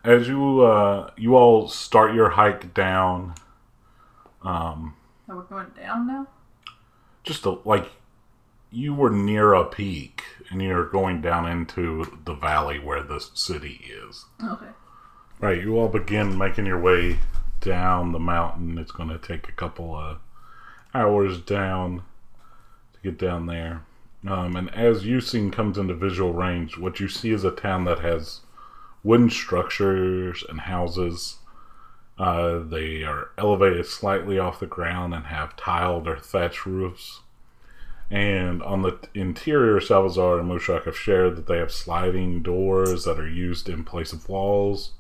As 0.05 0.27
you 0.29 0.61
uh, 0.63 1.11
you 1.17 1.37
all 1.37 1.69
start 1.69 2.15
your 2.15 2.31
hike 2.31 2.75
down, 2.75 3.35
um, 4.43 4.95
Oh, 5.29 5.37
we're 5.37 5.43
going 5.43 5.69
down 5.81 6.07
now? 6.07 6.27
just 7.25 7.47
a, 7.47 7.51
like 7.65 7.89
you 8.73 8.93
were 8.95 9.11
near 9.11 9.55
a 9.55 9.65
peak 9.65 10.25
and 10.51 10.61
you're 10.61 10.87
going 10.87 11.21
down 11.21 11.47
into 11.47 12.05
the 12.25 12.35
valley 12.35 12.79
where 12.81 13.03
the 13.03 13.21
city 13.35 13.81
is. 14.09 14.25
Okay. 14.43 14.67
Right, 15.41 15.61
you 15.63 15.79
all 15.79 15.89
begin 15.89 16.37
making 16.37 16.67
your 16.67 16.81
way 16.81 17.19
down 17.61 18.11
the 18.13 18.19
mountain. 18.19 18.79
It's 18.79 18.91
going 18.93 19.09
to 19.11 19.19
take 19.19 19.49
a 19.49 19.53
couple 19.53 19.95
of 19.95 20.19
hours 20.95 21.39
down 21.41 22.03
to 22.95 23.01
get 23.03 23.19
down 23.19 23.47
there. 23.47 23.83
Um, 24.27 24.57
and 24.57 24.73
as 24.75 25.05
Using 25.05 25.51
comes 25.51 25.79
into 25.79 25.95
visual 25.95 26.33
range, 26.33 26.77
what 26.79 26.99
you 26.99 27.09
see 27.09 27.31
is 27.31 27.45
a 27.45 27.51
town 27.51 27.85
that 27.85 28.01
has 28.01 28.41
wooden 29.05 29.31
structures 29.31 30.45
and 30.49 30.61
houses. 30.61 31.37
Uh, 32.19 32.59
they 32.59 33.03
are 33.03 33.31
elevated 33.39 33.87
slightly 33.87 34.39
off 34.39 34.61
the 34.61 34.67
ground 34.67 35.15
and 35.15 35.27
have 35.27 35.57
tiled 35.57 36.07
or 36.07 36.19
thatched 36.19 36.67
roofs. 36.67 37.21
And 38.11 38.63
on 38.63 38.83
the 38.83 38.99
interior, 39.15 39.81
Salvazar 39.81 40.39
and 40.39 40.51
Mushak 40.51 40.85
have 40.85 40.99
shared 40.99 41.37
that 41.37 41.47
they 41.47 41.57
have 41.57 41.73
sliding 41.73 42.43
doors 42.43 43.05
that 43.05 43.19
are 43.19 43.29
used 43.29 43.69
in 43.71 43.85
place 43.85 44.13
of 44.13 44.29
walls 44.29 44.93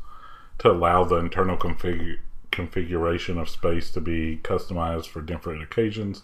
to 0.59 0.71
allow 0.71 1.04
the 1.04 1.16
internal 1.16 1.56
config- 1.59 2.18
configuration 2.50 3.37
of 3.37 3.50
space 3.50 3.90
to 3.90 4.00
be 4.00 4.38
customized 4.42 5.09
for 5.09 5.21
different 5.21 5.62
occasions. 5.62 6.23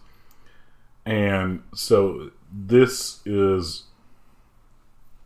And 1.04 1.62
so 1.74 2.30
this 2.50 3.20
is, 3.26 3.84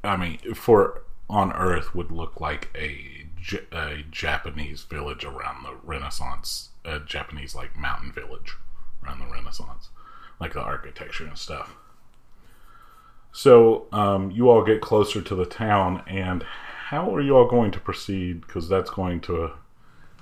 I 0.02 0.16
mean, 0.16 0.38
for 0.54 1.02
on 1.32 1.52
Earth 1.52 1.94
would 1.94 2.12
look 2.12 2.40
like 2.40 2.68
a, 2.76 3.26
a 3.74 4.04
Japanese 4.10 4.82
village 4.82 5.24
around 5.24 5.64
the 5.64 5.74
Renaissance, 5.82 6.68
a 6.84 7.00
Japanese 7.00 7.54
like 7.54 7.76
mountain 7.76 8.12
village 8.12 8.56
around 9.02 9.18
the 9.20 9.26
Renaissance, 9.26 9.88
like 10.38 10.52
the 10.52 10.60
architecture 10.60 11.24
and 11.26 11.38
stuff. 11.38 11.74
So 13.32 13.86
um, 13.92 14.30
you 14.30 14.50
all 14.50 14.62
get 14.62 14.82
closer 14.82 15.22
to 15.22 15.34
the 15.34 15.46
town, 15.46 16.02
and 16.06 16.42
how 16.88 17.14
are 17.14 17.20
you 17.22 17.34
all 17.36 17.48
going 17.48 17.70
to 17.70 17.80
proceed? 17.80 18.42
Because 18.42 18.68
that's 18.68 18.90
going 18.90 19.22
to 19.22 19.52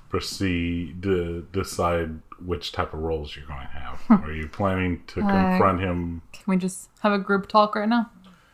proceed 0.09 1.03
to 1.03 1.47
decide 1.53 2.21
which 2.45 2.73
type 2.73 2.95
of 2.95 3.01
roles 3.01 3.35
you're 3.37 3.47
going 3.47 3.61
to 3.61 3.67
have. 3.67 4.01
are 4.25 4.33
you 4.33 4.47
planning 4.49 5.03
to 5.09 5.21
Uh, 5.23 5.27
confront 5.29 5.81
him? 5.81 6.23
Can 6.33 6.45
we 6.47 6.57
just 6.57 6.89
have 7.01 7.13
a 7.13 7.19
group 7.19 7.49
talk 7.49 7.75
right 7.75 7.89
now? 7.89 8.11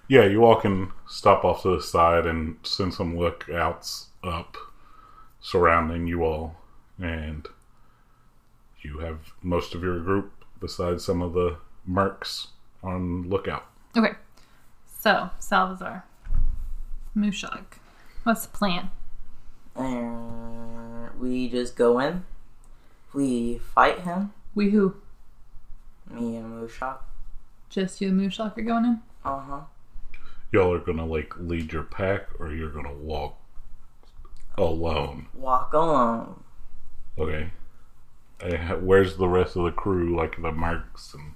Yeah, 0.09 0.25
you 0.25 0.45
all 0.45 0.61
can 0.61 0.93
stop 1.09 1.45
off 1.45 1.63
to 1.63 1.77
the 1.77 1.83
side 1.83 2.27
and 2.27 2.57
send 2.63 2.95
some 2.95 3.19
lookouts 3.19 4.07
up 4.23 4.57
surrounding 5.41 6.07
you 6.07 6.25
all, 6.25 6.57
and 6.99 7.47
you 8.83 8.99
have 8.99 9.19
most 9.43 9.75
of 9.75 9.83
your 9.83 9.99
group, 10.01 10.33
besides 10.61 11.05
some 11.05 11.23
of 11.23 11.33
the 11.33 11.57
mercs, 11.89 12.49
on 12.83 13.29
lookout. 13.29 13.67
Okay. 13.97 14.13
So, 15.01 15.31
Salvazar. 15.39 16.05
Mushak. 17.17 17.65
What's 18.23 18.47
the 18.47 18.57
plan? 18.57 18.91
And 19.75 21.19
we 21.21 21.49
just 21.49 21.77
go 21.77 21.99
in. 21.99 22.25
We 23.13 23.59
fight 23.59 24.01
him. 24.01 24.33
We 24.55 24.71
who? 24.71 24.97
Me 26.11 26.37
and 26.37 26.53
Mushak. 26.53 26.99
Just 27.71 28.01
you 28.01 28.09
and 28.09 28.21
Mushak 28.21 28.57
are 28.57 28.63
going 28.63 28.85
in? 28.85 29.01
Uh 29.25 29.41
huh. 29.41 29.61
Y'all 30.53 30.73
are 30.73 30.79
gonna 30.79 31.07
like 31.07 31.37
lead 31.39 31.73
your 31.73 31.83
pack, 31.83 32.29
or 32.39 32.53
you're 32.53 32.71
gonna 32.71 32.95
walk 32.95 33.37
alone. 34.57 35.27
Walk 35.35 35.73
alone. 35.73 36.43
Okay. 37.19 37.51
Where's 38.81 39.17
the 39.17 39.29
rest 39.29 39.57
of 39.57 39.65
the 39.65 39.71
crew, 39.71 40.15
like 40.15 40.37
the 40.37 40.53
mercs 40.53 41.15
and 41.15 41.33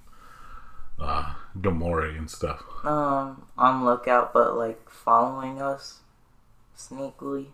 uh, 0.98 1.34
Gamori 1.58 2.16
and 2.16 2.30
stuff? 2.30 2.62
Um, 2.84 3.46
on 3.56 3.84
lookout, 3.84 4.32
but 4.34 4.56
like 4.56 4.90
following 4.90 5.62
us 5.62 6.00
sneakily. 6.76 7.46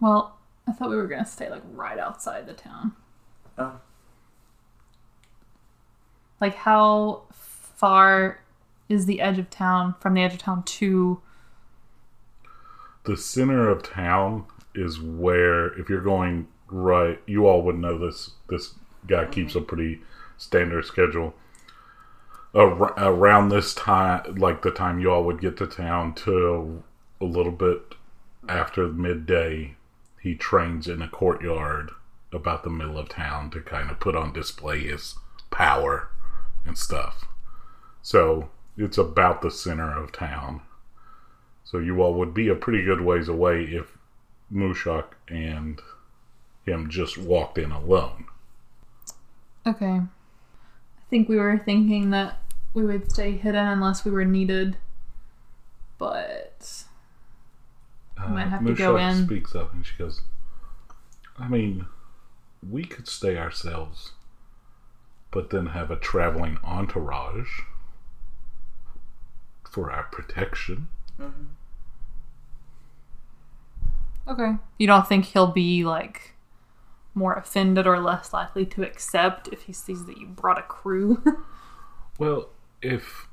Well, 0.00 0.38
I 0.66 0.72
thought 0.72 0.90
we 0.90 0.96
were 0.96 1.06
going 1.06 1.24
to 1.24 1.30
stay 1.30 1.48
like 1.50 1.62
right 1.72 1.98
outside 1.98 2.46
the 2.46 2.52
town. 2.52 2.92
Oh. 3.56 3.80
Like, 6.40 6.54
how 6.54 7.22
far 7.32 8.40
is 8.90 9.06
the 9.06 9.20
edge 9.20 9.38
of 9.38 9.48
town 9.48 9.94
from 10.00 10.14
the 10.14 10.22
edge 10.22 10.34
of 10.34 10.38
town 10.38 10.62
to. 10.64 11.20
the 13.04 13.16
center 13.16 13.68
of 13.68 13.82
town 13.82 14.44
is 14.74 15.00
where 15.00 15.68
if 15.78 15.88
you're 15.88 16.02
going 16.02 16.46
right 16.68 17.20
you 17.26 17.46
all 17.46 17.62
would 17.62 17.78
know 17.78 17.96
this 17.98 18.32
this 18.48 18.74
guy 19.06 19.24
keeps 19.24 19.54
a 19.54 19.60
pretty 19.60 20.00
standard 20.36 20.84
schedule 20.84 21.34
Ar- 22.54 22.94
around 22.98 23.48
this 23.48 23.74
time 23.74 24.34
like 24.36 24.62
the 24.62 24.70
time 24.70 24.98
you 25.00 25.10
all 25.10 25.24
would 25.24 25.40
get 25.40 25.56
to 25.58 25.66
town 25.66 26.14
to 26.16 26.82
a 27.20 27.24
little 27.24 27.52
bit 27.52 27.94
after 28.48 28.86
midday 28.88 29.76
he 30.20 30.34
trains 30.34 30.86
in 30.88 31.00
a 31.00 31.08
courtyard 31.08 31.90
about 32.32 32.62
the 32.62 32.70
middle 32.70 32.98
of 32.98 33.08
town 33.08 33.50
to 33.50 33.60
kind 33.60 33.90
of 33.90 33.98
put 34.00 34.14
on 34.14 34.32
display 34.32 34.80
his 34.80 35.16
power 35.50 36.10
and 36.64 36.76
stuff 36.78 37.24
so 38.02 38.50
it's 38.76 38.98
about 38.98 39.42
the 39.42 39.50
center 39.50 39.92
of 39.92 40.12
town 40.12 40.60
so 41.70 41.78
you 41.78 42.02
all 42.02 42.14
would 42.14 42.34
be 42.34 42.48
a 42.48 42.56
pretty 42.56 42.82
good 42.82 43.00
ways 43.00 43.28
away 43.28 43.62
if 43.62 43.96
Mushak 44.52 45.04
and 45.28 45.80
him 46.66 46.90
just 46.90 47.16
walked 47.16 47.58
in 47.58 47.70
alone. 47.70 48.24
Okay. 49.64 50.00
I 50.00 51.02
think 51.08 51.28
we 51.28 51.36
were 51.36 51.58
thinking 51.58 52.10
that 52.10 52.38
we 52.74 52.84
would 52.84 53.12
stay 53.12 53.32
hidden 53.32 53.66
unless 53.66 54.04
we 54.04 54.10
were 54.10 54.24
needed. 54.24 54.78
But. 55.96 56.84
Uh, 58.18 58.30
Might 58.30 58.48
have 58.48 58.66
to 58.66 58.74
go 58.74 58.96
in. 58.96 59.24
speaks 59.24 59.54
up 59.54 59.72
and 59.72 59.86
she 59.86 59.94
goes, 59.96 60.22
I 61.38 61.46
mean, 61.46 61.86
we 62.68 62.84
could 62.84 63.06
stay 63.06 63.38
ourselves, 63.38 64.12
but 65.30 65.50
then 65.50 65.66
have 65.66 65.92
a 65.92 65.96
traveling 65.96 66.58
entourage 66.64 67.60
for 69.70 69.90
our 69.90 70.04
protection. 70.04 70.88
hmm 71.16 71.46
Okay. 74.28 74.52
You 74.78 74.86
don't 74.86 75.08
think 75.08 75.24
he'll 75.24 75.50
be 75.50 75.84
like 75.84 76.34
more 77.14 77.34
offended 77.34 77.86
or 77.86 77.98
less 77.98 78.32
likely 78.32 78.64
to 78.66 78.82
accept 78.84 79.48
if 79.48 79.62
he 79.62 79.72
sees 79.72 80.04
that 80.06 80.18
you 80.18 80.26
brought 80.26 80.58
a 80.58 80.62
crew? 80.62 81.22
Well, 82.18 82.50
if 82.82 83.28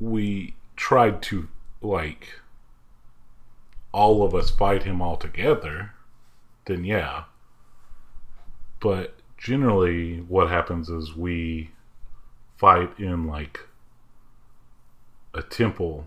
we 0.00 0.54
tried 0.76 1.20
to, 1.24 1.46
like, 1.82 2.40
all 3.92 4.22
of 4.22 4.34
us 4.34 4.50
fight 4.50 4.84
him 4.84 5.02
all 5.02 5.18
together, 5.18 5.92
then 6.64 6.84
yeah. 6.84 7.24
But 8.80 9.16
generally, 9.36 10.20
what 10.20 10.48
happens 10.48 10.88
is 10.88 11.14
we 11.14 11.72
fight 12.56 12.98
in, 12.98 13.26
like, 13.26 13.60
a 15.34 15.42
temple. 15.42 16.06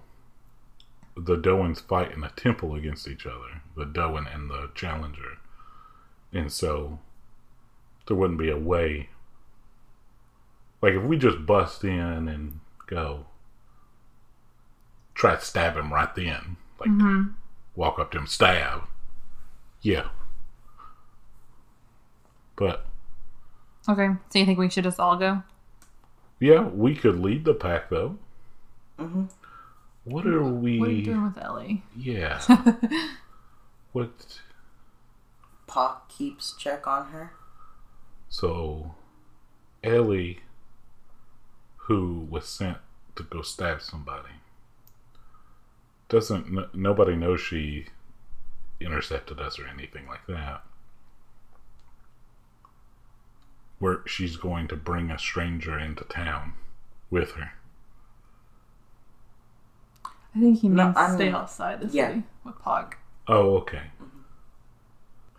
The 1.16 1.36
Doans 1.36 1.80
fight 1.80 2.12
in 2.12 2.24
a 2.24 2.30
temple 2.30 2.76
against 2.76 3.08
each 3.08 3.26
other, 3.26 3.62
the 3.76 3.86
Doan 3.86 4.28
and 4.28 4.50
the 4.52 4.70
Challenger. 4.76 5.38
And 6.32 6.52
so 6.52 7.00
there 8.08 8.16
wouldn't 8.16 8.40
be 8.40 8.50
a 8.50 8.58
way 8.58 9.10
like 10.82 10.94
if 10.94 11.04
we 11.04 11.18
just 11.18 11.46
bust 11.46 11.84
in 11.84 12.28
and 12.28 12.60
go 12.86 13.26
try 15.16 15.36
to 15.36 15.42
stab 15.42 15.76
him 15.76 15.92
right 15.92 16.14
then, 16.16 16.58
like 16.80 16.90
mm-hmm. 16.90 17.32
walk 17.76 18.00
up 18.00 18.12
to 18.12 18.20
him, 18.20 18.28
stab. 18.28 18.84
Yeah. 19.82 20.10
But 22.56 22.86
Okay. 23.90 24.10
So 24.30 24.40
you 24.40 24.46
think 24.46 24.60
we 24.60 24.70
should 24.70 24.84
just 24.84 25.00
all 25.00 25.18
go? 25.18 25.44
yeah, 26.40 26.68
we 26.68 26.94
could 26.96 27.20
lead 27.20 27.46
the 27.46 27.54
pack 27.54 27.90
though. 27.90 28.18
Hmm 28.98 29.26
What 30.04 30.26
are 30.28 30.44
we 30.44 30.80
What 30.80 30.90
are 30.90 30.94
you 30.94 31.04
doing 31.04 31.24
with 31.24 31.38
Ellie? 31.38 31.84
Yeah. 31.96 32.42
what 33.92 34.40
Pac 35.68 36.08
keeps 36.10 36.54
check 36.58 36.88
on 36.88 37.08
her. 37.10 37.32
so 38.30 38.96
Ellie 39.84 40.40
who 41.88 42.28
was 42.30 42.48
sent 42.48 42.78
to 43.16 43.24
go 43.24 43.42
stab 43.42 43.82
somebody 43.82 44.30
doesn't 46.10 46.46
n- 46.58 46.66
nobody 46.74 47.16
knows 47.16 47.40
she 47.42 47.86
intercepted 48.80 49.40
us 49.40 49.58
or 49.60 49.68
anything 49.68 50.06
like 50.08 50.26
that 50.28 50.62
where 53.80 54.02
she's 54.06 54.36
going 54.38 54.68
to 54.68 54.76
bring 54.76 55.10
a 55.12 55.20
stranger 55.20 55.78
into 55.78 56.04
town 56.06 56.54
with 57.10 57.32
her 57.32 57.52
I 60.38 60.40
think 60.40 60.60
he 60.60 60.70
No, 60.70 60.86
means 60.86 60.98
I 60.98 61.16
stay 61.16 61.30
outside 61.32 61.82
the 61.82 61.88
yeah. 61.88 62.10
city 62.10 62.24
with 62.44 62.56
Pog. 62.60 62.94
oh 63.28 63.58
okay 63.58 63.84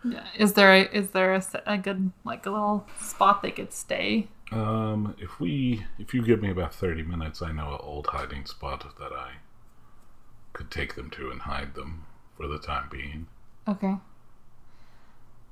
Yeah. 0.03 0.25
Is 0.37 0.53
there 0.53 0.73
a, 0.73 0.81
is 0.83 1.09
there 1.11 1.33
a, 1.33 1.41
se- 1.41 1.63
a 1.65 1.77
good 1.77 2.11
like 2.25 2.45
a 2.45 2.51
little 2.51 2.85
spot 3.01 3.41
they 3.41 3.51
could 3.51 3.71
stay? 3.73 4.27
um 4.51 5.15
if 5.19 5.39
we 5.39 5.85
if 5.99 6.13
you 6.13 6.23
give 6.23 6.41
me 6.41 6.49
about 6.49 6.73
30 6.73 7.03
minutes 7.03 7.39
i 7.43 7.51
know 7.51 7.73
an 7.75 7.79
old 7.83 8.07
hiding 8.07 8.47
spot 8.47 8.83
that 8.99 9.11
i 9.13 9.33
could 10.53 10.71
take 10.71 10.95
them 10.95 11.07
to 11.11 11.29
and 11.29 11.41
hide 11.41 11.75
them 11.75 12.05
for 12.35 12.47
the 12.47 12.57
time 12.57 12.87
being 12.89 13.27
Okay. 13.67 13.95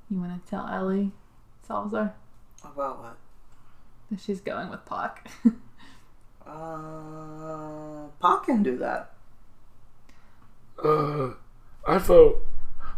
You 0.09 0.19
want 0.19 0.43
to 0.43 0.49
tell 0.49 0.67
Ellie, 0.67 1.11
Salazar, 1.67 2.15
About 2.63 2.99
what? 3.03 3.17
that 4.09 4.19
she's 4.19 4.41
going 4.41 4.69
with 4.71 4.83
Pog? 4.85 5.11
Uh, 6.47 8.07
Pac 8.21 8.45
can 8.45 8.63
do 8.63 8.77
that. 8.77 9.11
Uh, 10.83 11.31
I 11.87 11.97
vote 11.97 12.45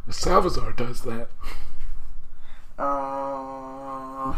Salvazar 0.09 0.71
does 0.73 1.01
that. 1.01 1.29
Uh, 2.77 4.33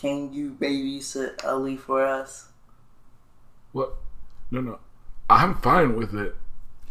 can 0.00 0.32
you 0.32 0.56
babysit 0.60 1.44
Ellie 1.44 1.76
for 1.76 2.04
us? 2.04 2.48
What? 3.72 3.94
No, 4.50 4.60
no. 4.60 4.78
I'm 5.28 5.54
fine 5.56 5.94
with 5.96 6.14
it. 6.14 6.34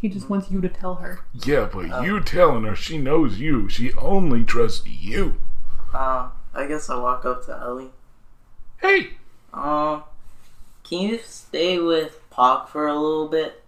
he 0.00 0.08
just 0.08 0.30
wants 0.30 0.50
you 0.50 0.60
to 0.62 0.68
tell 0.68 0.96
her. 0.96 1.20
Yeah, 1.34 1.68
but 1.70 2.02
you 2.04 2.20
telling 2.20 2.64
her 2.64 2.74
she 2.76 2.96
knows 2.96 3.38
you. 3.38 3.68
She 3.68 3.92
only 3.94 4.44
trusts 4.44 4.86
you. 4.86 5.36
Uh, 5.92 6.30
I 6.54 6.66
guess 6.66 6.88
I 6.88 6.96
walk 6.96 7.24
up 7.26 7.44
to 7.46 7.52
Ellie. 7.58 7.90
Hey, 8.80 9.10
Um, 9.52 10.04
can 10.84 11.00
you 11.00 11.18
stay 11.18 11.78
with 11.78 12.19
Pac 12.40 12.68
for 12.68 12.86
a 12.88 12.94
little 12.98 13.28
bit? 13.28 13.62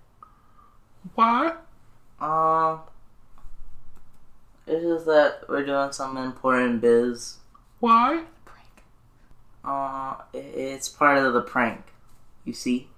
why? 1.15 1.57
Um, 2.19 2.81
it's 4.67 4.83
just 4.83 5.05
that 5.05 5.41
we're 5.47 5.67
doing 5.67 5.93
some 5.93 6.17
important 6.17 6.81
biz. 6.81 7.37
Why? 7.81 8.23
Prank. 8.47 8.83
Uh, 9.63 10.23
it's 10.33 10.89
part 10.89 11.19
of 11.19 11.35
the 11.35 11.43
prank. 11.43 11.83
You 12.47 12.55
see, 12.55 12.89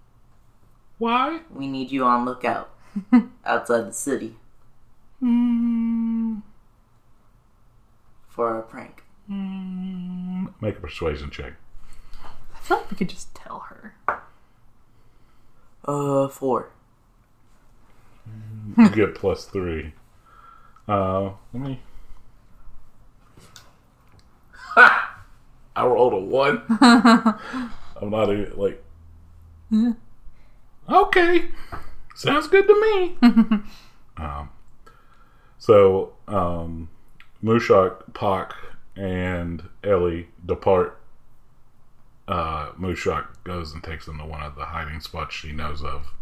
Why? 0.99 1.41
we 1.51 1.67
need 1.67 1.91
you 1.91 2.05
on 2.05 2.25
lookout 2.25 2.71
outside 3.45 3.89
the 3.89 3.93
city 3.93 4.37
Mm, 5.23 6.43
for 8.29 8.55
our 8.55 8.63
prank. 8.63 9.03
mm, 9.29 10.53
make 10.61 10.77
a 10.77 10.81
persuasion 10.81 11.31
check. 11.31 11.55
I 12.55 12.59
feel 12.61 12.77
like 12.79 12.91
we 12.93 12.97
could 12.97 13.09
just 13.09 13.35
tell 13.35 13.59
her. 13.71 13.95
Uh, 15.85 16.29
four. 16.29 16.71
You 18.77 18.89
get 18.89 19.15
plus 19.15 19.45
three. 19.45 19.93
Uh, 20.89 21.31
let 21.53 21.63
me. 21.63 21.81
Ha! 24.53 25.25
I 25.77 25.87
rolled 25.87 26.15
a 26.15 26.19
one. 26.19 26.63
I'm 26.81 28.11
not 28.11 28.33
even 28.33 28.57
like. 28.57 28.83
Okay, 30.89 31.49
sounds 32.15 32.49
good 32.49 32.67
to 32.67 32.81
me. 32.81 33.17
um, 34.17 34.51
so, 35.59 36.15
um, 36.29 36.89
Mushak, 37.43 38.13
Pak, 38.13 38.55
and 38.97 39.69
Ellie 39.83 40.29
depart. 40.45 41.01
Uh, 42.27 42.73
Mushak 42.73 43.27
goes 43.45 43.73
and 43.73 43.83
takes 43.83 44.07
them 44.07 44.19
to 44.19 44.25
one 44.25 44.43
of 44.43 44.57
the 44.57 44.67
hiding 44.67 45.01
spots 45.01 45.35
she 45.35 45.53
knows 45.53 45.83
of. 45.83 46.13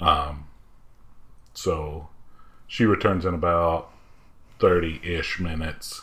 Um, 0.00 0.46
so 1.52 2.08
she 2.66 2.84
returns 2.84 3.24
in 3.24 3.34
about 3.34 3.90
30 4.60 5.00
ish 5.02 5.38
minutes. 5.40 6.02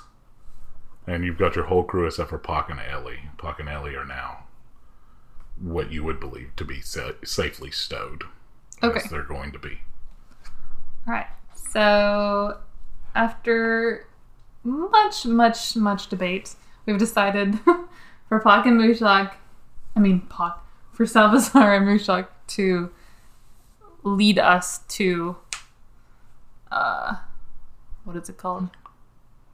And 1.08 1.24
you've 1.24 1.38
got 1.38 1.56
your 1.56 1.66
whole 1.66 1.84
crew 1.84 2.08
except 2.08 2.30
for 2.30 2.38
Pock 2.38 2.70
and 2.70 2.80
Ellie. 2.80 3.30
Pock 3.38 3.60
and 3.60 3.70
Ellie 3.70 3.96
are 3.96 4.06
now 4.06 4.46
what 5.60 5.92
you 5.92 6.04
would 6.04 6.20
believe 6.20 6.56
to 6.58 6.66
be 6.66 6.82
sa- 6.82 7.12
safely 7.24 7.72
stowed. 7.72 8.24
Okay. 8.84 9.00
As 9.00 9.10
they're 9.10 9.24
going 9.24 9.52
to 9.52 9.60
be. 9.60 9.80
All 11.08 11.14
right. 11.14 11.28
So, 11.54 12.58
after 13.14 14.08
much, 14.64 15.26
much, 15.26 15.76
much 15.76 16.10
debate, 16.10 16.56
we've 16.86 16.98
decided 16.98 17.60
for 18.28 18.40
Pak 18.40 18.66
and 18.66 18.80
Mushak, 18.80 19.34
I 19.96 20.00
mean 20.00 20.22
Pak, 20.30 20.58
for 20.92 21.06
Salvazar 21.06 21.76
and 21.76 21.88
Mushak 21.88 22.28
to 22.48 22.92
lead 24.04 24.40
us 24.40 24.80
to, 24.90 25.38
uh, 26.72 27.16
what 28.04 28.16
is 28.16 28.30
it 28.30 28.38
called? 28.38 28.70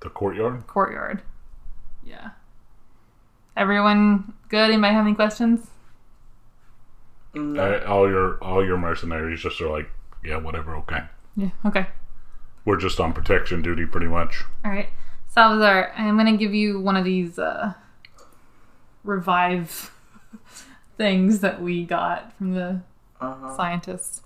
The 0.02 0.10
courtyard? 0.10 0.66
Courtyard. 0.68 1.22
Yeah. 2.04 2.32
Everyone 3.56 4.34
good? 4.50 4.72
Anybody 4.72 4.94
have 4.94 5.06
any 5.06 5.16
questions? 5.16 5.70
No. 7.34 7.62
Uh, 7.62 7.86
all 7.88 8.10
your 8.10 8.44
all 8.44 8.66
your 8.66 8.78
mercenaries 8.78 9.42
just 9.42 9.62
are 9.62 9.70
like, 9.70 9.90
yeah, 10.24 10.38
whatever, 10.38 10.76
okay. 10.78 11.04
Yeah. 11.36 11.50
Okay. 11.66 11.88
We're 12.66 12.78
just 12.78 13.00
on 13.00 13.14
protection 13.14 13.62
duty 13.62 13.86
pretty 13.86 14.08
much. 14.08 14.44
All 14.66 14.72
right, 14.72 14.90
Salazar, 15.28 15.94
I'm 15.96 16.18
gonna 16.18 16.38
give 16.38 16.54
you 16.54 16.80
one 16.80 16.98
of 16.98 17.06
these 17.06 17.40
uh, 17.40 17.74
revive 19.04 19.92
things 20.98 21.40
that 21.40 21.62
we 21.62 21.84
got 21.86 22.36
from 22.38 22.54
the 22.54 22.82
Uh-huh. 23.20 23.56
scientists. 23.56 24.22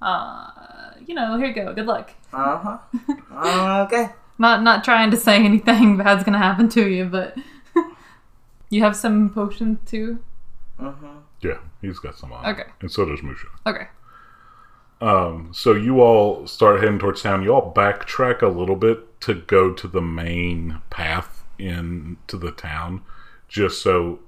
Uh, 0.00 0.48
you 1.06 1.14
know, 1.14 1.36
here 1.38 1.46
you 1.48 1.54
go. 1.54 1.72
Good 1.74 1.86
luck. 1.86 2.10
Uh-huh. 2.32 2.78
Uh, 3.30 3.82
okay. 3.86 4.10
Not 4.38 4.62
not 4.62 4.82
trying 4.84 5.10
to 5.12 5.16
say 5.16 5.36
anything 5.44 5.96
bad's 5.98 6.24
gonna 6.24 6.38
happen 6.38 6.68
to 6.70 6.88
you, 6.88 7.04
but 7.04 7.36
you 8.70 8.82
have 8.82 8.96
some 8.96 9.30
potions 9.30 9.78
too. 9.86 10.18
Uh 10.78 10.92
huh. 11.00 11.06
Yeah, 11.40 11.58
he's 11.80 11.98
got 11.98 12.16
some 12.18 12.32
on. 12.32 12.46
Okay. 12.46 12.64
And 12.80 12.90
so 12.90 13.04
does 13.04 13.22
Musha. 13.22 13.46
Okay. 13.66 13.86
Um, 15.00 15.50
so 15.52 15.72
you 15.74 16.00
all 16.00 16.46
start 16.46 16.80
heading 16.80 16.98
towards 17.00 17.22
town. 17.22 17.42
You 17.42 17.52
all 17.54 17.72
backtrack 17.74 18.40
a 18.42 18.46
little 18.48 18.76
bit 18.76 19.20
to 19.22 19.34
go 19.34 19.72
to 19.72 19.88
the 19.88 20.00
main 20.00 20.80
path 20.90 21.42
into 21.58 22.36
the 22.36 22.52
town 22.52 23.02
just 23.52 23.82
so 23.82 24.18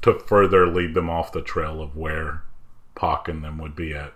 to 0.00 0.18
further 0.18 0.66
lead 0.66 0.94
them 0.94 1.10
off 1.10 1.30
the 1.30 1.42
trail 1.42 1.82
of 1.82 1.94
where 1.94 2.42
Pock 2.94 3.28
and 3.28 3.44
them 3.44 3.58
would 3.58 3.76
be 3.76 3.94
at. 3.94 4.14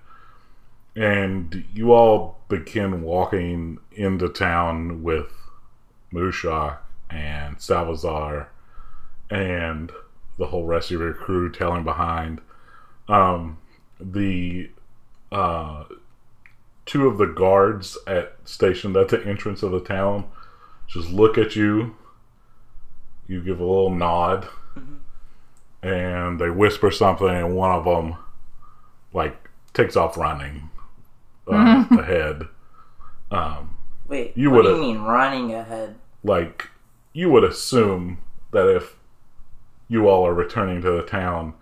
And 0.97 1.67
you 1.75 1.93
all 1.93 2.39
begin 2.49 3.03
walking 3.03 3.79
into 3.93 4.31
town 4.31 5.03
with 5.03 5.31
Musha 6.11 6.79
and 7.11 7.61
Salvazar 7.61 8.49
and 9.31 9.93
the 10.39 10.47
whole 10.47 10.65
rest 10.65 10.91
of 10.91 11.01
your 11.01 11.13
crew 11.13 11.53
tailing 11.53 11.85
behind. 11.85 12.41
Um, 13.09 13.59
the 14.01 14.71
uh, 15.31 15.85
two 16.87 17.07
of 17.07 17.19
the 17.19 17.27
guards 17.27 17.99
at 18.07 18.37
stationed 18.47 18.97
at 18.97 19.09
the 19.09 19.23
entrance 19.27 19.63
of 19.63 19.71
the 19.71 19.81
town 19.81 20.31
just 20.89 21.11
look 21.11 21.37
at 21.37 21.57
you. 21.57 21.95
You 23.29 23.43
give 23.43 23.61
a 23.61 23.65
little 23.65 23.91
nod, 23.91 24.49
and 25.83 26.41
they 26.41 26.51
whisper 26.51 26.91
something, 26.91 27.29
and 27.29 27.57
one 27.57 27.71
of 27.71 27.85
them 27.85 28.17
like 29.13 29.37
takes 29.75 29.97
off 29.97 30.17
running 30.17 30.71
uh, 31.51 31.85
ahead. 31.91 32.43
Um, 33.31 33.77
Wait, 34.09 34.33
You 34.37 34.51
what 34.51 34.63
do 34.63 34.69
you 34.69 34.75
would've- 34.75 34.81
mean 34.81 34.99
running 35.03 35.53
ahead? 35.55 35.97
like 36.25 36.69
you 37.13 37.29
would 37.31 37.43
assume 37.45 38.19
that 38.53 38.69
if 38.69 38.97
you 39.89 40.09
all 40.09 40.27
are 40.27 40.33
returning 40.35 40.81
to 40.83 40.91
the 40.91 41.03
town, 41.03 41.53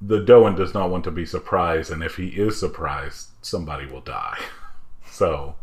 the 0.00 0.20
Doan 0.20 0.54
does 0.54 0.72
not 0.74 0.90
want 0.90 1.04
to 1.04 1.10
be 1.10 1.26
surprised, 1.26 1.90
and 1.90 2.02
if 2.02 2.16
he 2.16 2.28
is 2.28 2.58
surprised, 2.58 3.28
somebody 3.42 3.86
will 3.86 4.00
die. 4.00 4.38
So 5.10 5.56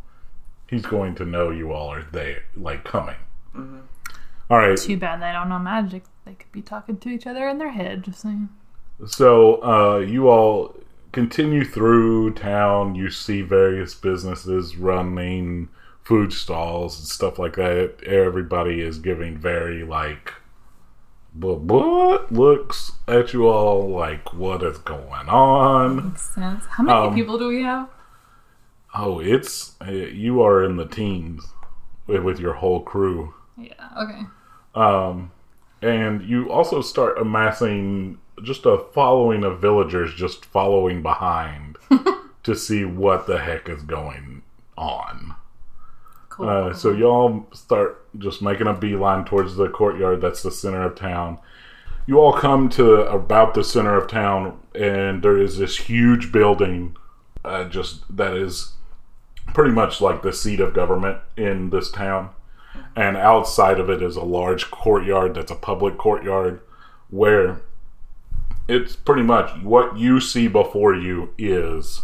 he's 0.68 0.86
going 0.86 1.16
to 1.16 1.26
know 1.26 1.50
you 1.50 1.72
all 1.72 1.92
are 1.92 2.04
there, 2.12 2.44
like 2.56 2.84
coming. 2.84 3.16
All 4.50 4.58
right. 4.58 4.78
Too 4.78 4.98
bad 4.98 5.22
they 5.22 5.32
don't 5.32 5.50
know 5.50 5.60
magic. 5.60 6.04
They 6.26 6.34
could 6.34 6.52
be 6.52 6.62
talking 6.62 6.98
to 6.98 7.10
each 7.10 7.28
other 7.28 7.48
in 7.48 7.58
their 7.58 7.72
head. 7.72 8.04
Just 8.04 8.22
saying. 8.22 8.50
So 9.06 9.64
uh, 9.64 10.00
you 10.00 10.28
all 10.30 10.76
continue 11.12 11.64
through 11.64 12.34
town. 12.34 12.96
You 12.96 13.10
see 13.10 13.42
various 13.42 13.94
businesses 13.94 14.76
running 14.76 15.70
food 16.04 16.34
stalls 16.34 16.98
and 17.00 17.08
stuff 17.08 17.38
like 17.38 17.56
that. 17.56 18.04
Everybody 18.06 18.82
is 18.82 18.98
giving 18.98 19.38
very 19.38 19.84
like 19.84 20.34
but 21.36 21.60
what 21.62 22.32
looks 22.32 22.94
at 23.08 23.34
you 23.34 23.48
all 23.48 23.88
like 23.88 24.34
what 24.34 24.64
is 24.64 24.78
going 24.80 25.30
on. 25.30 26.10
Makes 26.10 26.34
sense. 26.34 26.66
How 26.66 26.84
many 26.84 26.98
Um, 26.98 27.14
people 27.16 27.38
do 27.38 27.48
we 27.48 27.62
have? 27.62 27.88
Oh, 28.96 29.20
it's 29.20 29.76
uh, 29.88 29.92
you 29.92 30.42
are 30.42 30.64
in 30.64 30.76
the 30.78 30.88
teens 30.88 31.54
with, 32.08 32.24
with 32.24 32.40
your 32.40 32.54
whole 32.56 32.82
crew. 32.82 33.34
Yeah. 33.58 33.74
Okay. 34.02 34.22
Um, 34.76 35.32
and 35.82 36.22
you 36.22 36.52
also 36.52 36.82
start 36.82 37.18
amassing 37.18 38.18
just 38.44 38.66
a 38.66 38.78
following 38.94 39.44
of 39.44 39.60
villagers 39.60 40.14
just 40.14 40.46
following 40.46 41.02
behind 41.02 41.78
to 42.44 42.56
see 42.56 42.86
what 42.86 43.28
the 43.28 43.40
heck 43.40 43.70
is 43.70 43.84
going 43.84 44.42
on. 44.78 45.36
Cool. 46.30 46.50
Uh, 46.50 46.74
so 46.74 46.92
y'all 46.92 47.48
start 47.54 48.06
just 48.18 48.42
making 48.42 48.68
a 48.68 48.74
beeline 48.74 49.26
towards 49.26 49.56
the 49.56 49.70
courtyard 49.70 50.22
that's 50.22 50.44
the 50.44 50.52
center 50.52 50.84
of 50.84 50.96
town. 50.96 51.40
You 52.08 52.20
all 52.20 52.34
come 52.34 52.70
to 52.70 53.02
about 53.02 53.54
the 53.54 53.64
center 53.64 53.96
of 53.96 54.10
town, 54.10 54.60
and 54.74 55.22
there 55.22 55.38
is 55.38 55.58
this 55.58 55.78
huge 55.78 56.32
building, 56.32 56.98
uh, 57.46 57.66
just 57.66 58.16
that 58.16 58.36
is 58.36 58.74
pretty 59.54 59.72
much 59.72 60.02
like 60.02 60.24
the 60.24 60.34
seat 60.34 60.60
of 60.60 60.74
government 60.74 61.20
in 61.38 61.70
this 61.70 61.92
town. 61.92 62.32
And 62.96 63.18
outside 63.18 63.80
of 63.80 63.90
it 63.90 64.02
is 64.02 64.16
a 64.16 64.24
large 64.24 64.72
courtyard 64.72 65.36
that's 65.36 65.52
a 65.52 65.56
public 65.56 65.98
courtyard 65.98 66.62
where 67.10 67.62
it's 68.68 68.96
pretty 68.96 69.24
much 69.24 69.64
what 69.64 69.98
you 69.98 70.20
see 70.20 70.48
before 70.48 70.94
you 70.94 71.34
is 71.38 72.02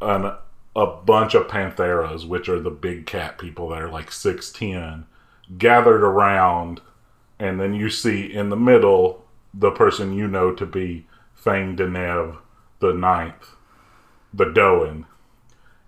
an 0.00 0.32
a 0.74 0.86
bunch 0.86 1.34
of 1.34 1.48
pantheras, 1.48 2.26
which 2.26 2.50
are 2.50 2.60
the 2.60 2.70
big 2.70 3.06
cat 3.06 3.38
people 3.38 3.70
that 3.70 3.80
are 3.80 3.90
like 3.90 4.12
six 4.12 4.52
ten, 4.52 5.06
gathered 5.56 6.02
around, 6.02 6.82
and 7.38 7.58
then 7.58 7.72
you 7.72 7.88
see 7.88 8.26
in 8.26 8.50
the 8.50 8.56
middle 8.56 9.24
the 9.54 9.70
person 9.70 10.12
you 10.12 10.28
know 10.28 10.52
to 10.52 10.66
be 10.66 11.06
Fang 11.34 11.76
Denev 11.76 12.36
the 12.80 12.92
ninth, 12.92 13.54
the 14.34 14.44
Doan, 14.44 15.06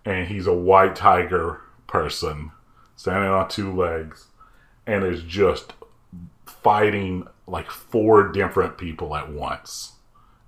and 0.05 0.29
he's 0.29 0.47
a 0.47 0.55
white 0.55 0.97
tiger 0.97 1.61
person 1.87 2.53
standing 2.99 3.31
on 3.31 3.49
two 3.49 3.75
legs, 3.75 4.27
and 4.85 5.05
is 5.05 5.23
just 5.23 5.73
fighting 6.45 7.27
like 7.47 7.71
four 7.71 8.29
different 8.33 8.77
people 8.77 9.15
at 9.15 9.31
once 9.31 9.93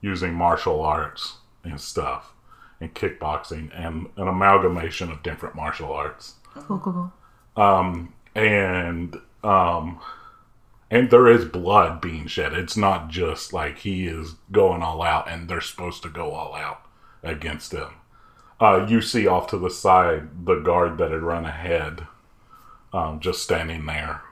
using 0.00 0.34
martial 0.34 0.80
arts 0.82 1.36
and 1.62 1.80
stuff 1.80 2.32
and 2.80 2.92
kickboxing 2.94 3.70
and 3.72 4.08
an 4.16 4.26
amalgamation 4.26 5.10
of 5.10 5.22
different 5.22 5.54
martial 5.54 5.92
arts 5.92 6.34
cool. 6.54 6.78
Cool. 6.78 7.12
Cool. 7.56 7.64
um 7.64 8.12
and 8.34 9.16
um 9.44 10.00
and 10.90 11.10
there 11.10 11.28
is 11.28 11.44
blood 11.44 12.00
being 12.00 12.26
shed 12.26 12.52
it's 12.52 12.76
not 12.76 13.08
just 13.08 13.52
like 13.52 13.78
he 13.78 14.06
is 14.06 14.34
going 14.50 14.82
all 14.82 15.02
out 15.02 15.30
and 15.30 15.48
they're 15.48 15.60
supposed 15.60 16.02
to 16.02 16.08
go 16.08 16.32
all 16.32 16.54
out 16.54 16.82
against 17.22 17.72
him 17.72 17.90
uh 18.58 18.84
you 18.88 19.00
see 19.00 19.26
off 19.26 19.46
to 19.48 19.58
the 19.58 19.70
side 19.70 20.46
the 20.46 20.56
guard 20.56 20.98
that 20.98 21.12
had 21.12 21.22
run 21.22 21.44
ahead 21.44 22.06
um 22.92 23.20
just 23.20 23.42
standing 23.42 23.86
there 23.86 24.22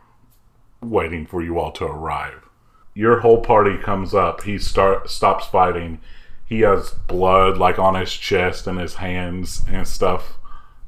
waiting 0.81 1.27
for 1.27 1.42
you 1.42 1.59
all 1.59 1.73
to 1.73 1.85
arrive. 1.85 2.49
Your 2.94 3.21
whole 3.21 3.40
party 3.40 3.77
comes 3.77 4.14
up. 4.14 4.42
He 4.42 4.59
start 4.59 5.11
stops 5.11 5.47
fighting. 5.47 6.01
He 6.44 6.61
has 6.61 6.90
blood 6.90 7.59
like 7.59 7.79
on 7.79 7.94
his 7.94 8.12
chest 8.12 8.66
and 8.66 8.79
his 8.79 8.94
hands 8.94 9.64
and 9.68 9.87
stuff 9.87 10.38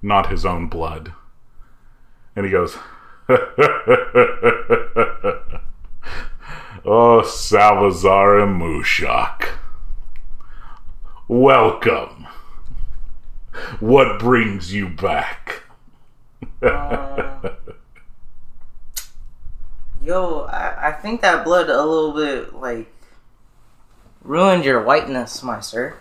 not 0.02 0.30
his 0.30 0.46
own 0.46 0.66
blood. 0.66 1.12
And 2.34 2.46
he 2.46 2.52
goes 2.52 2.76
oh 6.84 7.22
salvazar 7.22 8.40
and 8.40 8.60
mushak. 8.60 9.48
Welcome. 11.28 12.26
What 13.78 14.18
brings 14.18 14.72
you 14.72 14.88
back 14.88 15.59
Uh, 16.62 17.50
yo, 20.02 20.42
I, 20.42 20.88
I 20.88 20.92
think 20.92 21.20
that 21.22 21.44
blood 21.44 21.68
a 21.68 21.84
little 21.84 22.12
bit 22.12 22.54
like 22.54 22.92
ruined 24.22 24.64
your 24.64 24.82
whiteness, 24.82 25.42
my 25.42 25.60
sir. 25.60 25.94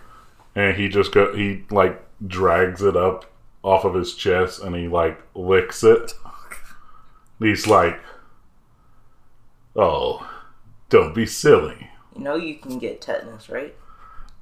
and 0.54 0.76
he 0.76 0.88
just 0.88 1.12
go 1.12 1.34
he 1.34 1.64
like 1.70 2.02
drags 2.26 2.82
it 2.82 2.96
up 2.96 3.24
off 3.62 3.84
of 3.84 3.94
his 3.94 4.14
chest 4.14 4.62
and 4.62 4.74
he 4.74 4.88
like 4.88 5.20
licks 5.34 5.82
it 5.84 6.12
he's 7.38 7.66
like 7.66 7.98
oh 9.76 10.26
don't 10.88 11.14
be 11.14 11.24
silly 11.26 11.88
You 12.16 12.22
know 12.22 12.36
you 12.36 12.56
can 12.56 12.78
get 12.78 13.00
tetanus, 13.00 13.48
right? 13.48 13.74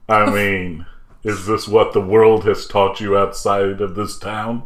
i 0.08 0.28
mean 0.30 0.87
is 1.22 1.46
this 1.46 1.68
what 1.68 1.92
the 1.92 2.00
world 2.00 2.44
has 2.44 2.66
taught 2.66 3.00
you 3.00 3.16
outside 3.16 3.80
of 3.80 3.94
this 3.94 4.18
town 4.18 4.62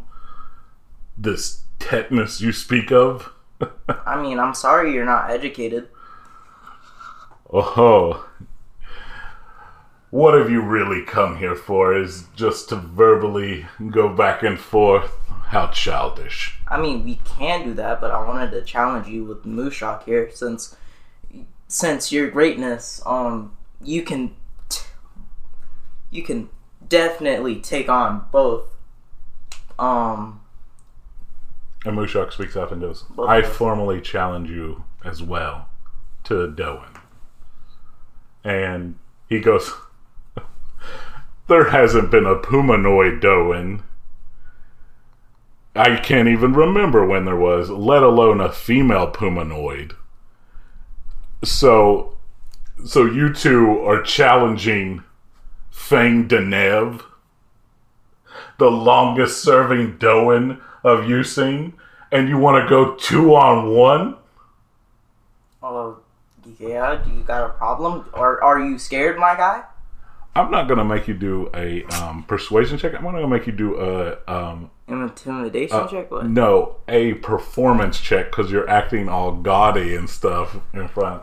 this 1.16 1.62
tetanus 1.78 2.40
you 2.40 2.52
speak 2.52 2.90
of 2.92 3.32
I 4.06 4.20
mean, 4.20 4.38
I'm 4.38 4.54
sorry 4.54 4.92
you're 4.92 5.04
not 5.04 5.30
educated. 5.30 5.88
oh 7.52 8.28
what 10.10 10.34
have 10.34 10.50
you 10.50 10.60
really 10.60 11.02
come 11.04 11.38
here 11.38 11.54
for 11.54 11.96
is 11.96 12.24
just 12.36 12.68
to 12.68 12.76
verbally 12.76 13.66
go 13.90 14.14
back 14.14 14.42
and 14.42 14.58
forth 14.58 15.12
how 15.46 15.68
childish 15.68 16.58
I 16.72 16.80
mean, 16.80 17.04
we 17.04 17.16
can 17.26 17.64
do 17.64 17.74
that, 17.74 18.00
but 18.00 18.10
I 18.10 18.26
wanted 18.26 18.50
to 18.52 18.62
challenge 18.62 19.06
you 19.06 19.24
with 19.24 19.44
Mushak 19.44 20.04
here, 20.04 20.30
since 20.32 20.74
since 21.68 22.10
your 22.10 22.30
greatness, 22.30 23.02
um, 23.04 23.54
you 23.82 24.02
can 24.02 24.34
t- 24.70 24.86
you 26.10 26.22
can 26.22 26.48
definitely 26.88 27.60
take 27.60 27.90
on 27.90 28.24
both. 28.32 28.74
Um, 29.78 30.40
And 31.84 31.96
Mushak 31.96 32.32
speaks 32.32 32.56
up 32.56 32.70
and 32.70 32.80
goes, 32.80 33.04
I 33.18 33.42
formally 33.42 34.00
challenge 34.00 34.48
you 34.50 34.84
as 35.04 35.22
well 35.22 35.68
to 36.24 36.48
Doan. 36.50 36.98
And 38.44 38.98
he 39.28 39.40
goes, 39.40 39.72
There 41.48 41.70
hasn't 41.70 42.10
been 42.10 42.26
a 42.26 42.36
Pumanoid 42.36 43.20
Doan. 43.20 43.82
I 45.74 45.96
can't 45.96 46.28
even 46.28 46.52
remember 46.52 47.04
when 47.04 47.24
there 47.24 47.36
was, 47.36 47.70
let 47.70 48.02
alone 48.02 48.40
a 48.40 48.52
female 48.52 49.10
Pumanoid. 49.10 49.96
So, 51.42 52.16
so 52.84 53.04
you 53.04 53.32
two 53.32 53.80
are 53.80 54.02
challenging 54.02 55.02
Fang 55.70 56.28
Denev, 56.28 57.02
the 58.58 58.70
longest 58.70 59.42
serving 59.42 59.96
Doan 59.96 60.60
of 60.84 61.08
Using, 61.08 61.74
and 62.10 62.28
you 62.28 62.38
want 62.38 62.62
to 62.62 62.68
go 62.68 62.94
two 62.96 63.34
on 63.34 63.70
one? 63.74 64.16
Oh, 65.62 65.98
yeah. 66.58 67.00
Do 67.04 67.10
you 67.12 67.22
got 67.22 67.44
a 67.48 67.52
problem, 67.54 68.06
or 68.12 68.42
are 68.42 68.60
you 68.60 68.78
scared, 68.78 69.18
my 69.18 69.34
guy? 69.36 69.62
I'm 70.34 70.50
not 70.50 70.66
gonna 70.66 70.84
make 70.84 71.06
you 71.08 71.14
do 71.14 71.50
a 71.54 71.84
um, 71.84 72.22
persuasion 72.24 72.78
check. 72.78 72.94
I'm 72.94 73.02
gonna 73.02 73.28
make 73.28 73.46
you 73.46 73.52
do 73.52 73.78
a 73.78 74.16
um, 74.26 74.70
An 74.88 75.02
intimidation 75.02 75.76
Uh, 75.76 75.86
check? 75.88 76.10
What? 76.10 76.26
no 76.26 76.76
a 76.88 77.12
performance 77.14 78.00
check 78.00 78.30
because 78.30 78.50
you're 78.50 78.66
acting 78.68 79.10
all 79.10 79.32
gaudy 79.32 79.94
and 79.94 80.08
stuff 80.08 80.56
in 80.72 80.88
front. 80.88 81.22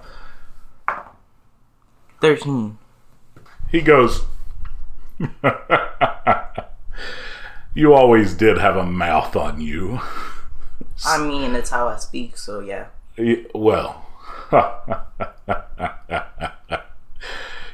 Thirteen. 2.21 2.77
He 3.71 3.81
goes, 3.81 4.25
"You 7.73 7.93
always 7.93 8.33
did 8.33 8.57
have 8.57 8.75
a 8.75 8.85
mouth 8.85 9.35
on 9.35 9.61
you." 9.61 9.99
I 11.05 11.17
mean, 11.17 11.55
it's 11.55 11.69
how 11.69 11.87
I 11.87 11.97
speak, 11.97 12.37
so 12.37 12.59
yeah. 12.59 12.87
Well, 13.53 14.05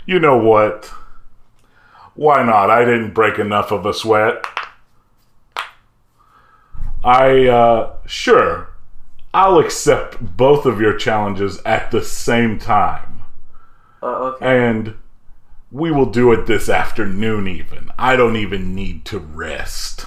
you 0.06 0.20
know 0.20 0.38
what? 0.38 0.92
Why 2.16 2.44
not? 2.44 2.70
I 2.70 2.86
didn't 2.86 3.14
break 3.14 3.40
enough 3.40 3.72
of 3.72 3.86
a 3.86 3.94
sweat. 3.94 4.46
I, 7.04 7.46
uh, 7.48 7.94
sure, 8.08 8.70
I'll 9.34 9.60
accept 9.60 10.38
both 10.38 10.66
of 10.66 10.82
your 10.82 10.98
challenges 10.98 11.62
at 11.66 11.92
the 11.92 12.04
same 12.04 12.58
time. 12.58 13.22
Uh, 14.02 14.06
okay. 14.06 14.46
And 14.46 14.96
we 15.76 15.92
will 15.92 16.06
do 16.06 16.32
it 16.32 16.46
this 16.46 16.70
afternoon, 16.70 17.50
even. 17.50 17.92
I 18.00 18.16
don't 18.16 18.38
even 18.38 18.74
need 18.74 19.04
to 19.06 19.20
rest. 19.20 20.06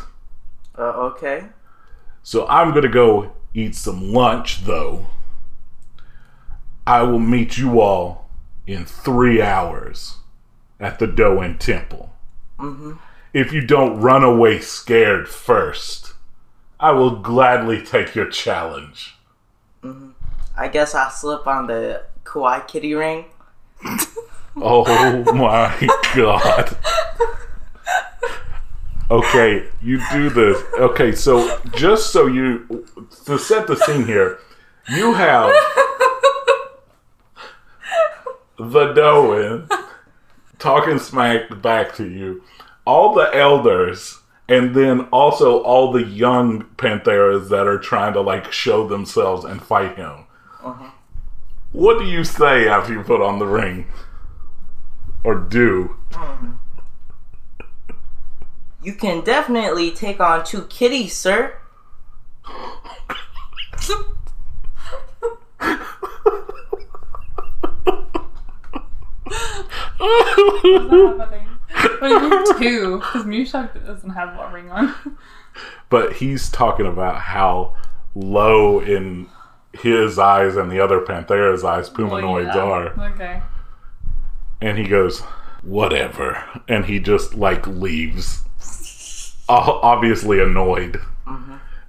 Uh, 0.78 1.11
okay. 1.11 1.44
So 2.22 2.46
I'm 2.48 2.72
gonna 2.72 2.88
go 2.88 3.33
eat 3.52 3.74
some 3.74 4.14
lunch, 4.14 4.64
though. 4.64 5.09
I 6.87 7.02
will 7.02 7.18
meet 7.18 7.59
you 7.59 7.83
all 7.83 8.31
in 8.66 8.87
three 8.87 9.42
hours 9.42 10.16
at 10.81 10.98
the 11.00 11.07
Doan 11.07 11.59
Temple. 11.59 12.14
Mm-hmm. 12.59 12.92
If 13.35 13.52
you 13.52 13.61
don't 13.61 14.00
run 14.00 14.24
away 14.24 14.61
scared 14.61 15.28
first, 15.28 16.14
I 16.81 16.92
will 16.92 17.16
gladly 17.16 17.85
take 17.85 18.14
your 18.14 18.31
challenge. 18.31 19.18
Mm-hmm. 19.83 20.12
I 20.57 20.68
guess 20.68 20.94
I 20.94 21.11
slip 21.11 21.46
on 21.46 21.66
the 21.66 22.04
Kawaii 22.24 22.66
Kitty 22.66 22.94
ring. 22.94 23.26
Oh 24.62 25.25
my 25.35 25.88
god. 26.14 26.77
Okay, 29.11 29.66
you 29.81 30.03
do 30.12 30.29
this. 30.29 30.62
Okay, 30.79 31.12
so 31.12 31.59
just 31.75 32.12
so 32.12 32.27
you 32.27 32.87
to 33.25 33.38
set 33.38 33.66
the 33.66 33.77
scene 33.77 34.05
here, 34.05 34.38
you 34.90 35.14
have 35.14 35.51
the 38.59 38.92
Doan 38.92 39.68
talking 40.59 40.99
smack 40.99 41.62
back 41.62 41.94
to 41.97 42.07
you, 42.07 42.42
all 42.85 43.14
the 43.14 43.35
elders, 43.35 44.18
and 44.49 44.75
then 44.75 45.03
also 45.12 45.62
all 45.62 45.92
the 45.92 46.05
young 46.05 46.64
Pantheras 46.77 47.49
that 47.49 47.66
are 47.66 47.79
trying 47.79 48.12
to 48.12 48.21
like 48.21 48.53
show 48.53 48.87
themselves 48.87 49.44
and 49.44 49.62
fight 49.62 49.97
him. 49.97 50.27
Uh-huh. 50.62 50.90
What 51.73 51.99
do 51.99 52.05
you 52.05 52.25
say 52.25 52.68
after 52.68 52.92
you 52.92 53.03
put 53.03 53.23
on 53.23 53.38
the 53.38 53.47
ring? 53.47 53.87
Or 55.24 55.35
do? 55.35 55.96
Um, 56.16 56.61
you 58.83 58.94
can 58.94 59.22
definitely 59.22 59.90
take 59.90 60.20
on 60.20 60.44
two 60.44 60.62
kitties, 60.62 61.14
sir. 61.14 61.59
What 72.00 72.09
do 72.09 72.09
you 72.09 72.31
mean 72.31 72.59
two? 72.59 72.98
Because 72.98 73.24
Mushak 73.24 73.87
doesn't 73.87 74.11
have 74.11 74.38
a 74.38 74.50
ring 74.52 74.70
on. 74.70 74.94
but 75.88 76.14
he's 76.14 76.50
talking 76.50 76.87
about 76.87 77.20
how 77.20 77.76
low 78.14 78.81
in 78.81 79.28
his 79.72 80.18
eyes 80.18 80.57
and 80.57 80.70
the 80.70 80.81
other 80.81 81.00
Panthera's 81.00 81.64
eyes 81.64 81.90
Pumanoids 81.90 82.54
Well, 82.54 82.72
are. 82.72 83.11
Okay. 83.12 83.42
And 84.61 84.79
he 84.79 84.85
goes, 84.88 85.21
whatever. 85.62 86.42
And 86.68 86.85
he 86.87 86.99
just 86.99 87.35
like 87.35 87.66
leaves. 87.66 88.42
Obviously 89.49 90.40
annoyed. 90.40 91.01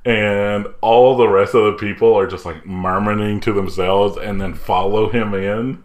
And 0.05 0.67
all 0.81 1.17
the 1.17 1.27
rest 1.27 1.53
of 1.53 1.65
the 1.65 1.73
people 1.73 2.15
are 2.15 2.25
just 2.25 2.45
like 2.45 2.65
murmuring 2.65 3.41
to 3.41 3.51
themselves 3.53 4.17
and 4.17 4.39
then 4.39 4.53
follow 4.53 5.09
him 5.09 5.33
in. 5.33 5.83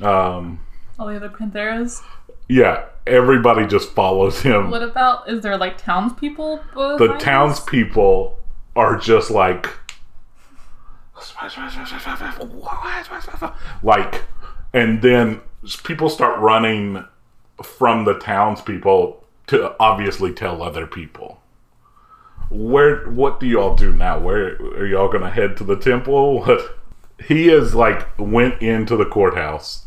Um, 0.00 0.60
All 0.98 1.06
the 1.08 1.16
other 1.16 1.28
Pantheras. 1.28 2.02
yeah, 2.48 2.86
everybody 3.06 3.66
just 3.66 3.90
follows 3.90 4.40
him. 4.40 4.70
What 4.70 4.82
about? 4.82 5.28
Is 5.28 5.42
there 5.42 5.58
like 5.58 5.76
townspeople? 5.76 6.62
the 6.74 7.16
townspeople 7.20 8.38
are 8.74 8.96
just 8.96 9.30
like 9.30 9.68
like 13.82 14.22
and 14.72 15.02
then 15.02 15.40
people 15.84 16.08
start 16.08 16.40
running 16.40 17.04
from 17.62 18.04
the 18.04 18.18
townspeople 18.18 19.24
to 19.48 19.74
obviously 19.78 20.32
tell 20.32 20.62
other 20.62 20.86
people. 20.86 21.40
Where 22.50 23.08
what 23.10 23.40
do 23.40 23.46
y'all 23.46 23.74
do 23.74 23.92
now? 23.92 24.18
Where 24.18 24.56
are 24.56 24.86
y'all 24.86 25.10
gonna 25.10 25.30
head 25.30 25.56
to 25.58 25.64
the 25.64 25.76
temple? 25.76 26.46
He 27.28 27.50
is 27.50 27.72
like 27.72 28.18
went 28.18 28.60
into 28.60 28.96
the 28.96 29.04
courthouse 29.04 29.86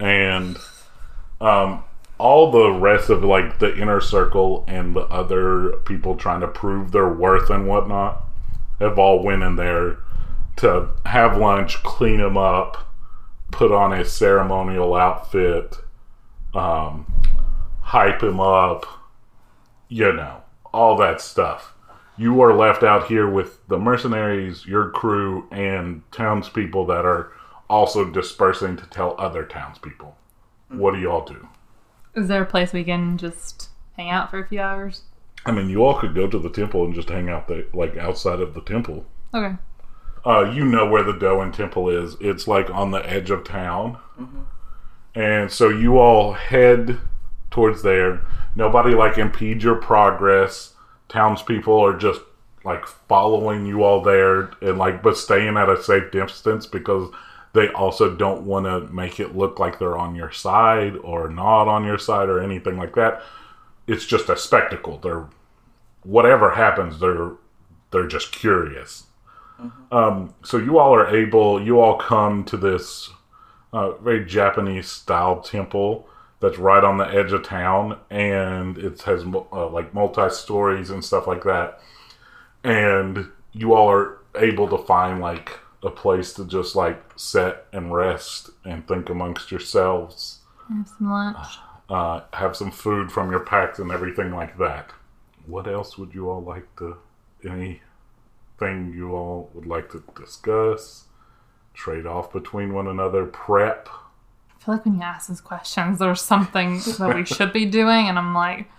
and 0.00 0.58
um 1.40 1.84
all 2.18 2.50
the 2.50 2.72
rest 2.72 3.08
of 3.08 3.22
like 3.22 3.60
the 3.60 3.76
inner 3.76 4.00
circle 4.00 4.64
and 4.66 4.96
the 4.96 5.02
other 5.02 5.76
people 5.84 6.16
trying 6.16 6.40
to 6.40 6.48
prove 6.48 6.90
their 6.90 7.08
worth 7.08 7.50
and 7.50 7.68
whatnot 7.68 8.24
have 8.80 8.98
all 8.98 9.22
went 9.22 9.44
in 9.44 9.56
there 9.56 9.98
to 10.56 10.88
have 11.06 11.36
lunch, 11.36 11.82
clean 11.82 12.18
them 12.18 12.36
up, 12.36 12.91
put 13.52 13.70
on 13.70 13.92
a 13.92 14.04
ceremonial 14.04 14.94
outfit, 14.94 15.76
um, 16.54 17.06
hype 17.80 18.22
him 18.22 18.40
up, 18.40 18.86
you 19.88 20.12
know, 20.12 20.42
all 20.72 20.96
that 20.96 21.20
stuff. 21.20 21.74
You 22.16 22.40
are 22.42 22.54
left 22.54 22.82
out 22.82 23.06
here 23.06 23.28
with 23.28 23.66
the 23.68 23.78
mercenaries, 23.78 24.66
your 24.66 24.90
crew, 24.90 25.46
and 25.50 26.02
townspeople 26.10 26.86
that 26.86 27.04
are 27.04 27.32
also 27.70 28.10
dispersing 28.10 28.76
to 28.76 28.86
tell 28.86 29.14
other 29.18 29.44
townspeople. 29.44 30.16
What 30.68 30.94
do 30.94 31.00
y'all 31.00 31.24
do? 31.24 31.48
Is 32.14 32.28
there 32.28 32.42
a 32.42 32.46
place 32.46 32.72
we 32.72 32.84
can 32.84 33.16
just 33.16 33.70
hang 33.96 34.10
out 34.10 34.30
for 34.30 34.38
a 34.38 34.46
few 34.46 34.60
hours? 34.60 35.02
I 35.44 35.52
mean, 35.52 35.68
you 35.68 35.84
all 35.84 35.98
could 35.98 36.14
go 36.14 36.28
to 36.28 36.38
the 36.38 36.50
temple 36.50 36.84
and 36.84 36.94
just 36.94 37.08
hang 37.08 37.28
out 37.28 37.48
there, 37.48 37.64
like 37.72 37.96
outside 37.96 38.40
of 38.40 38.54
the 38.54 38.60
temple. 38.62 39.04
Okay. 39.34 39.56
Uh, 40.24 40.50
you 40.54 40.64
know 40.64 40.86
where 40.86 41.02
the 41.02 41.12
Doan 41.12 41.52
Temple 41.52 41.88
is. 41.88 42.16
It's 42.20 42.46
like 42.46 42.70
on 42.70 42.90
the 42.92 43.08
edge 43.08 43.30
of 43.30 43.44
town. 43.44 43.98
And 45.14 45.50
so 45.50 45.68
you 45.68 45.98
all 45.98 46.32
head 46.32 46.98
towards 47.50 47.82
there. 47.82 48.24
Nobody 48.54 48.94
like 48.94 49.18
impedes 49.18 49.64
your 49.64 49.74
progress. 49.76 50.74
Townspeople 51.08 51.78
are 51.84 51.96
just 51.96 52.20
like 52.64 52.86
following 52.86 53.66
you 53.66 53.82
all 53.82 54.00
there 54.00 54.50
and 54.60 54.78
like 54.78 55.02
but 55.02 55.16
staying 55.16 55.56
at 55.56 55.68
a 55.68 55.82
safe 55.82 56.10
distance 56.12 56.66
because 56.66 57.12
they 57.54 57.68
also 57.70 58.14
don't 58.14 58.42
want 58.42 58.66
to 58.66 58.92
make 58.92 59.20
it 59.20 59.36
look 59.36 59.58
like 59.58 59.78
they're 59.78 59.98
on 59.98 60.14
your 60.14 60.30
side 60.30 60.96
or 60.98 61.28
not 61.28 61.68
on 61.68 61.84
your 61.84 61.98
side 61.98 62.28
or 62.28 62.40
anything 62.40 62.78
like 62.78 62.94
that. 62.94 63.22
It's 63.86 64.06
just 64.06 64.28
a 64.28 64.36
spectacle. 64.36 64.98
They're 64.98 65.28
whatever 66.02 66.52
happens, 66.52 67.00
they're 67.00 67.32
they're 67.90 68.06
just 68.06 68.32
curious. 68.32 69.04
Um, 69.90 70.34
so 70.44 70.56
you 70.56 70.78
all 70.78 70.94
are 70.94 71.14
able. 71.14 71.62
You 71.62 71.80
all 71.80 71.96
come 71.96 72.44
to 72.44 72.56
this 72.56 73.10
uh, 73.72 73.92
very 73.98 74.24
Japanese 74.24 74.88
style 74.88 75.40
temple 75.40 76.08
that's 76.40 76.58
right 76.58 76.82
on 76.82 76.98
the 76.98 77.04
edge 77.04 77.32
of 77.32 77.44
town, 77.44 77.98
and 78.10 78.76
it 78.78 79.02
has 79.02 79.22
uh, 79.24 79.68
like 79.68 79.94
multi 79.94 80.28
stories 80.30 80.90
and 80.90 81.04
stuff 81.04 81.26
like 81.26 81.44
that. 81.44 81.80
And 82.64 83.28
you 83.52 83.74
all 83.74 83.90
are 83.90 84.18
able 84.36 84.68
to 84.68 84.78
find 84.78 85.20
like 85.20 85.58
a 85.82 85.90
place 85.90 86.32
to 86.34 86.44
just 86.44 86.74
like 86.74 87.00
sit 87.16 87.64
and 87.72 87.94
rest 87.94 88.50
and 88.64 88.86
think 88.86 89.08
amongst 89.08 89.50
yourselves. 89.50 90.38
Have 90.68 90.88
some 90.88 91.10
lunch. 91.10 91.46
Uh, 91.88 92.20
have 92.32 92.56
some 92.56 92.70
food 92.70 93.12
from 93.12 93.30
your 93.30 93.40
packs 93.40 93.78
and 93.78 93.90
everything 93.90 94.32
like 94.32 94.56
that. 94.58 94.90
What 95.46 95.66
else 95.66 95.98
would 95.98 96.14
you 96.14 96.30
all 96.30 96.42
like 96.42 96.74
to? 96.76 96.96
Anything 98.62 98.94
you 98.94 99.12
all 99.12 99.50
would 99.54 99.66
like 99.66 99.90
to 99.90 100.02
discuss? 100.14 101.04
Trade 101.74 102.06
off 102.06 102.32
between 102.32 102.72
one 102.72 102.86
another? 102.86 103.26
Prep? 103.26 103.88
I 103.88 104.64
feel 104.64 104.74
like 104.74 104.84
when 104.84 104.96
you 104.96 105.02
ask 105.02 105.28
these 105.28 105.40
questions, 105.40 105.98
there's 105.98 106.20
something 106.20 106.78
that 106.98 107.14
we 107.14 107.24
should 107.24 107.52
be 107.52 107.66
doing, 107.66 108.08
and 108.08 108.18
I'm 108.18 108.34
like, 108.34 108.70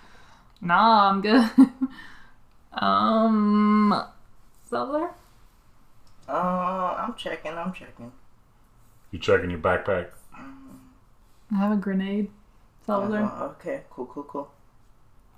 nah, 0.62 1.10
I'm 1.10 1.22
good. 1.22 1.50
Um, 2.76 3.94
Zelda? 4.68 5.12
Uh, 6.28 6.32
I'm 6.32 7.14
checking. 7.14 7.52
I'm 7.52 7.72
checking. 7.72 8.12
You 9.12 9.20
checking 9.20 9.52
your 9.52 9.60
backpack? 9.60 10.10
I 10.36 11.56
have 11.56 11.72
a 11.72 11.76
grenade. 11.76 12.32
Zelda. 12.86 13.18
Uh, 13.18 13.44
okay. 13.60 13.82
Cool. 13.92 14.08
Cool. 14.08 14.24
Cool. 14.24 14.52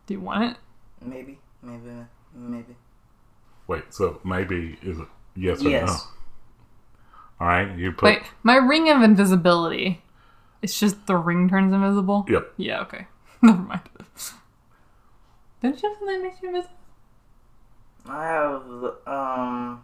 Do 0.07 0.13
you 0.13 0.21
want 0.21 0.51
it? 0.51 0.57
Maybe. 1.05 1.39
Maybe. 1.61 1.89
Maybe. 2.33 2.75
Wait, 3.67 3.93
so 3.93 4.19
maybe 4.23 4.77
is 4.81 4.99
it 4.99 5.07
yes 5.35 5.63
or 5.63 5.69
Yes. 5.69 5.87
no? 5.87 5.95
All 7.41 7.47
right, 7.47 7.77
you 7.77 7.91
put. 7.91 8.05
Wait, 8.05 8.21
my 8.43 8.55
ring 8.55 8.89
of 8.89 9.01
invisibility. 9.01 10.01
It's 10.61 10.79
just 10.79 11.05
the 11.05 11.17
ring 11.17 11.49
turns 11.49 11.73
invisible? 11.73 12.25
Yep. 12.29 12.53
Yeah, 12.57 12.81
okay. 12.81 13.07
Never 13.41 13.61
mind. 13.61 13.81
Don't 15.61 15.81
you 15.81 15.89
have 15.89 15.97
something 15.97 16.07
that 16.07 16.23
makes 16.23 16.41
you 16.41 16.49
invisible? 16.49 16.75
I 18.07 18.25
have 18.25 18.63
um. 19.07 19.83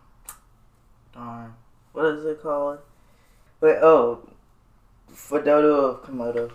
Darn. 1.14 1.54
What 1.94 2.06
is 2.06 2.26
it 2.26 2.42
called? 2.42 2.80
Wait. 3.60 3.78
Oh. 3.82 4.28
Fedoto 5.14 5.90
of 5.90 6.04
Komodo. 6.04 6.52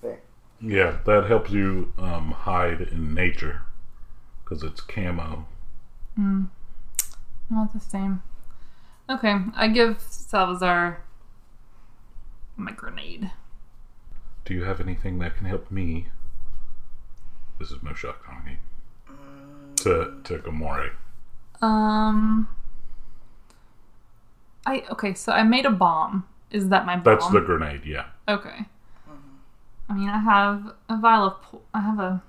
There. 0.00 0.20
Yeah, 0.60 0.98
that 1.04 1.26
helps 1.26 1.50
you 1.50 1.92
um, 1.98 2.30
hide 2.30 2.80
in 2.80 3.12
nature 3.12 3.62
because 4.42 4.62
it's 4.62 4.80
camo. 4.80 5.46
Mm. 6.18 6.48
Not 7.50 7.72
the 7.72 7.80
same. 7.80 8.22
Okay, 9.08 9.36
I 9.54 9.68
give 9.68 10.00
Salvazar 10.00 11.02
my 12.56 12.72
grenade. 12.72 13.30
Do 14.44 14.54
you 14.54 14.64
have 14.64 14.80
anything 14.80 15.18
that 15.20 15.36
can 15.36 15.46
help 15.46 15.70
me? 15.70 16.06
This 17.58 17.70
is 17.70 17.78
talking 17.82 18.58
Mm, 19.08 19.76
to 19.76 20.20
to 20.24 20.38
Gamora. 20.42 20.90
Um. 21.62 22.48
I 24.66 24.82
okay, 24.90 25.14
so 25.14 25.32
I 25.32 25.42
made 25.44 25.64
a 25.66 25.70
bomb. 25.70 26.24
Is 26.50 26.68
that 26.70 26.86
my 26.86 26.96
bomb? 26.96 27.04
That's 27.04 27.28
the 27.30 27.40
grenade. 27.40 27.82
Yeah. 27.84 28.06
Okay. 28.28 28.66
I 29.88 29.92
mean, 29.94 30.08
I 30.08 30.18
have 30.18 30.72
a 30.88 30.96
vial 30.98 31.24
of. 31.26 31.42
Po- 31.42 31.62
I 31.72 31.80
have 31.80 31.98
a. 32.00 32.22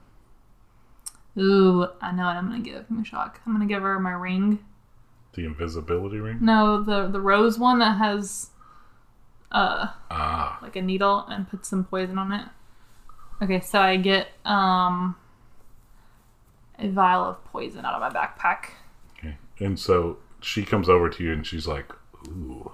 Ooh, 1.38 1.88
I 2.02 2.12
know 2.12 2.26
what 2.26 2.36
I'm 2.36 2.50
gonna 2.50 2.62
give 2.62 2.88
Mushak. 2.90 3.36
I'm 3.46 3.54
gonna 3.54 3.66
give 3.68 3.84
her 3.84 4.00
my 4.00 4.12
ring. 4.12 4.60
The 5.34 5.46
invisibility 5.46 6.18
ring. 6.20 6.40
No, 6.42 6.82
the 6.82 7.08
the 7.08 7.22
rose 7.22 7.60
one 7.60 7.80
that 7.80 7.98
has, 7.98 8.50
uh, 9.52 9.88
Ah, 10.10 10.58
like 10.62 10.76
a 10.76 10.82
needle 10.82 11.26
and 11.30 11.48
put 11.48 11.66
some 11.66 11.84
poison 11.84 12.18
on 12.18 12.32
it. 12.32 12.48
Okay, 13.42 13.60
so 13.60 13.80
I 13.80 13.98
get 13.98 14.30
um 14.46 15.16
a 16.80 16.90
vial 16.90 17.24
of 17.24 17.44
poison 17.46 17.86
out 17.86 17.94
of 18.02 18.02
my 18.02 18.10
backpack. 18.20 18.72
okay. 19.20 19.38
And 19.60 19.80
so 19.80 20.18
she 20.42 20.64
comes 20.64 20.90
over 20.90 21.10
to 21.10 21.24
you 21.24 21.34
and 21.34 21.46
she's 21.46 21.68
like, 21.68 21.92
"Ooh, 22.28 22.72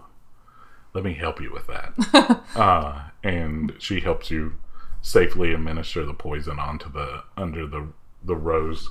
let 0.93 1.03
me 1.03 1.13
help 1.13 1.41
you 1.41 1.51
with 1.51 1.67
that." 1.67 2.41
uh, 2.55 3.09
and 3.23 3.73
she 3.79 3.99
helps 3.99 4.31
you 4.31 4.53
safely 5.01 5.53
administer 5.53 6.05
the 6.05 6.13
poison 6.13 6.59
onto 6.59 6.89
the 6.89 7.23
under 7.35 7.67
the 7.67 7.87
the 8.23 8.35
rose. 8.35 8.89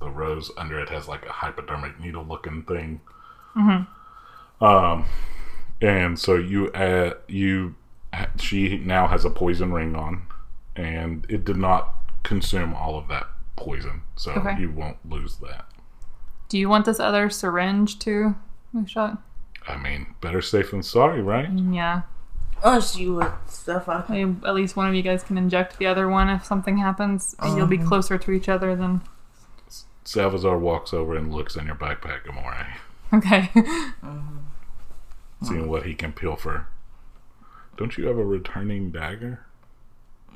The 0.00 0.08
rose 0.08 0.50
under 0.56 0.78
it 0.78 0.88
has 0.90 1.08
like 1.08 1.26
a 1.26 1.32
hypodermic 1.32 1.98
needle 1.98 2.24
looking 2.24 2.62
thing. 2.62 3.00
Um, 4.60 5.04
and 5.80 6.18
so 6.18 6.34
you 6.36 6.72
add 6.72 7.16
you 7.28 7.74
she 8.38 8.78
now 8.78 9.06
has 9.08 9.24
a 9.24 9.30
poison 9.30 9.72
ring 9.72 9.94
on, 9.96 10.22
and 10.76 11.26
it 11.28 11.44
did 11.44 11.56
not 11.56 11.94
consume 12.22 12.74
all 12.74 12.96
of 12.98 13.08
that 13.08 13.26
poison, 13.56 14.02
so 14.16 14.32
Okay. 14.32 14.60
you 14.60 14.70
won't 14.70 14.98
lose 15.08 15.36
that. 15.38 15.66
Do 16.48 16.58
you 16.58 16.68
want 16.68 16.84
this 16.86 16.98
other 17.00 17.28
syringe 17.28 17.98
too, 17.98 18.34
Mushak? 18.74 19.18
I 19.66 19.76
mean, 19.76 20.14
better 20.20 20.40
safe 20.40 20.70
than 20.70 20.82
sorry, 20.82 21.20
right? 21.22 21.50
Yeah. 21.52 22.02
I'll 22.64 22.82
see 22.82 23.08
what 23.08 23.50
stuff 23.50 23.88
I 23.88 24.02
can. 24.02 24.14
Maybe 24.14 24.46
at 24.46 24.54
least 24.54 24.76
one 24.76 24.88
of 24.88 24.94
you 24.94 25.02
guys 25.02 25.22
can 25.22 25.38
inject 25.38 25.78
the 25.78 25.86
other 25.86 26.08
one 26.08 26.28
if 26.28 26.44
something 26.44 26.78
happens, 26.78 27.34
and 27.38 27.56
you'll 27.56 27.66
be 27.66 27.78
closer 27.78 28.18
to 28.18 28.30
each 28.32 28.48
other 28.48 28.74
than. 28.74 29.02
Salvazar 30.04 30.58
walks 30.58 30.94
over 30.94 31.14
and 31.14 31.32
looks 31.32 31.54
in 31.56 31.66
your 31.66 31.74
backpack, 31.74 32.26
Amore, 32.28 32.66
Okay. 33.12 33.50
seeing 35.42 35.68
what 35.68 35.84
he 35.84 35.94
can 35.94 36.12
pilfer. 36.12 36.66
Don't 37.76 37.96
you 37.98 38.06
have 38.06 38.18
a 38.18 38.24
returning 38.24 38.90
dagger? 38.90 39.40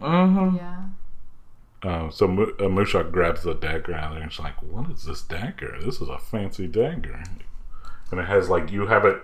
Mm-hmm. 0.00 0.56
yeah. 0.56 0.82
Uh, 1.82 2.10
so 2.10 2.28
Mu- 2.28 2.52
uh, 2.60 2.68
Mushak 2.68 3.10
grabs 3.10 3.42
the 3.42 3.54
dagger 3.54 3.94
out 3.94 4.10
of 4.10 4.14
there 4.14 4.22
and 4.22 4.32
she's 4.32 4.44
like, 4.44 4.62
"What 4.62 4.88
is 4.90 5.04
this 5.04 5.22
dagger? 5.22 5.76
This 5.82 6.00
is 6.00 6.08
a 6.08 6.18
fancy 6.18 6.68
dagger." 6.68 7.24
And 8.10 8.20
it 8.20 8.26
has 8.26 8.48
like 8.48 8.70
you 8.70 8.86
have 8.86 9.04
it 9.04 9.20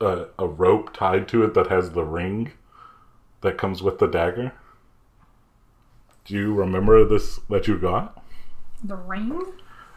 uh, 0.00 0.26
a 0.38 0.46
rope 0.46 0.92
tied 0.94 1.28
to 1.28 1.42
it 1.44 1.54
that 1.54 1.68
has 1.68 1.90
the 1.90 2.04
ring 2.04 2.52
that 3.42 3.58
comes 3.58 3.82
with 3.82 3.98
the 3.98 4.06
dagger. 4.06 4.52
Do 6.24 6.34
you 6.34 6.54
remember 6.54 7.04
this 7.04 7.40
that 7.48 7.66
you 7.66 7.78
got? 7.78 8.22
The 8.84 8.96
ring? 8.96 9.42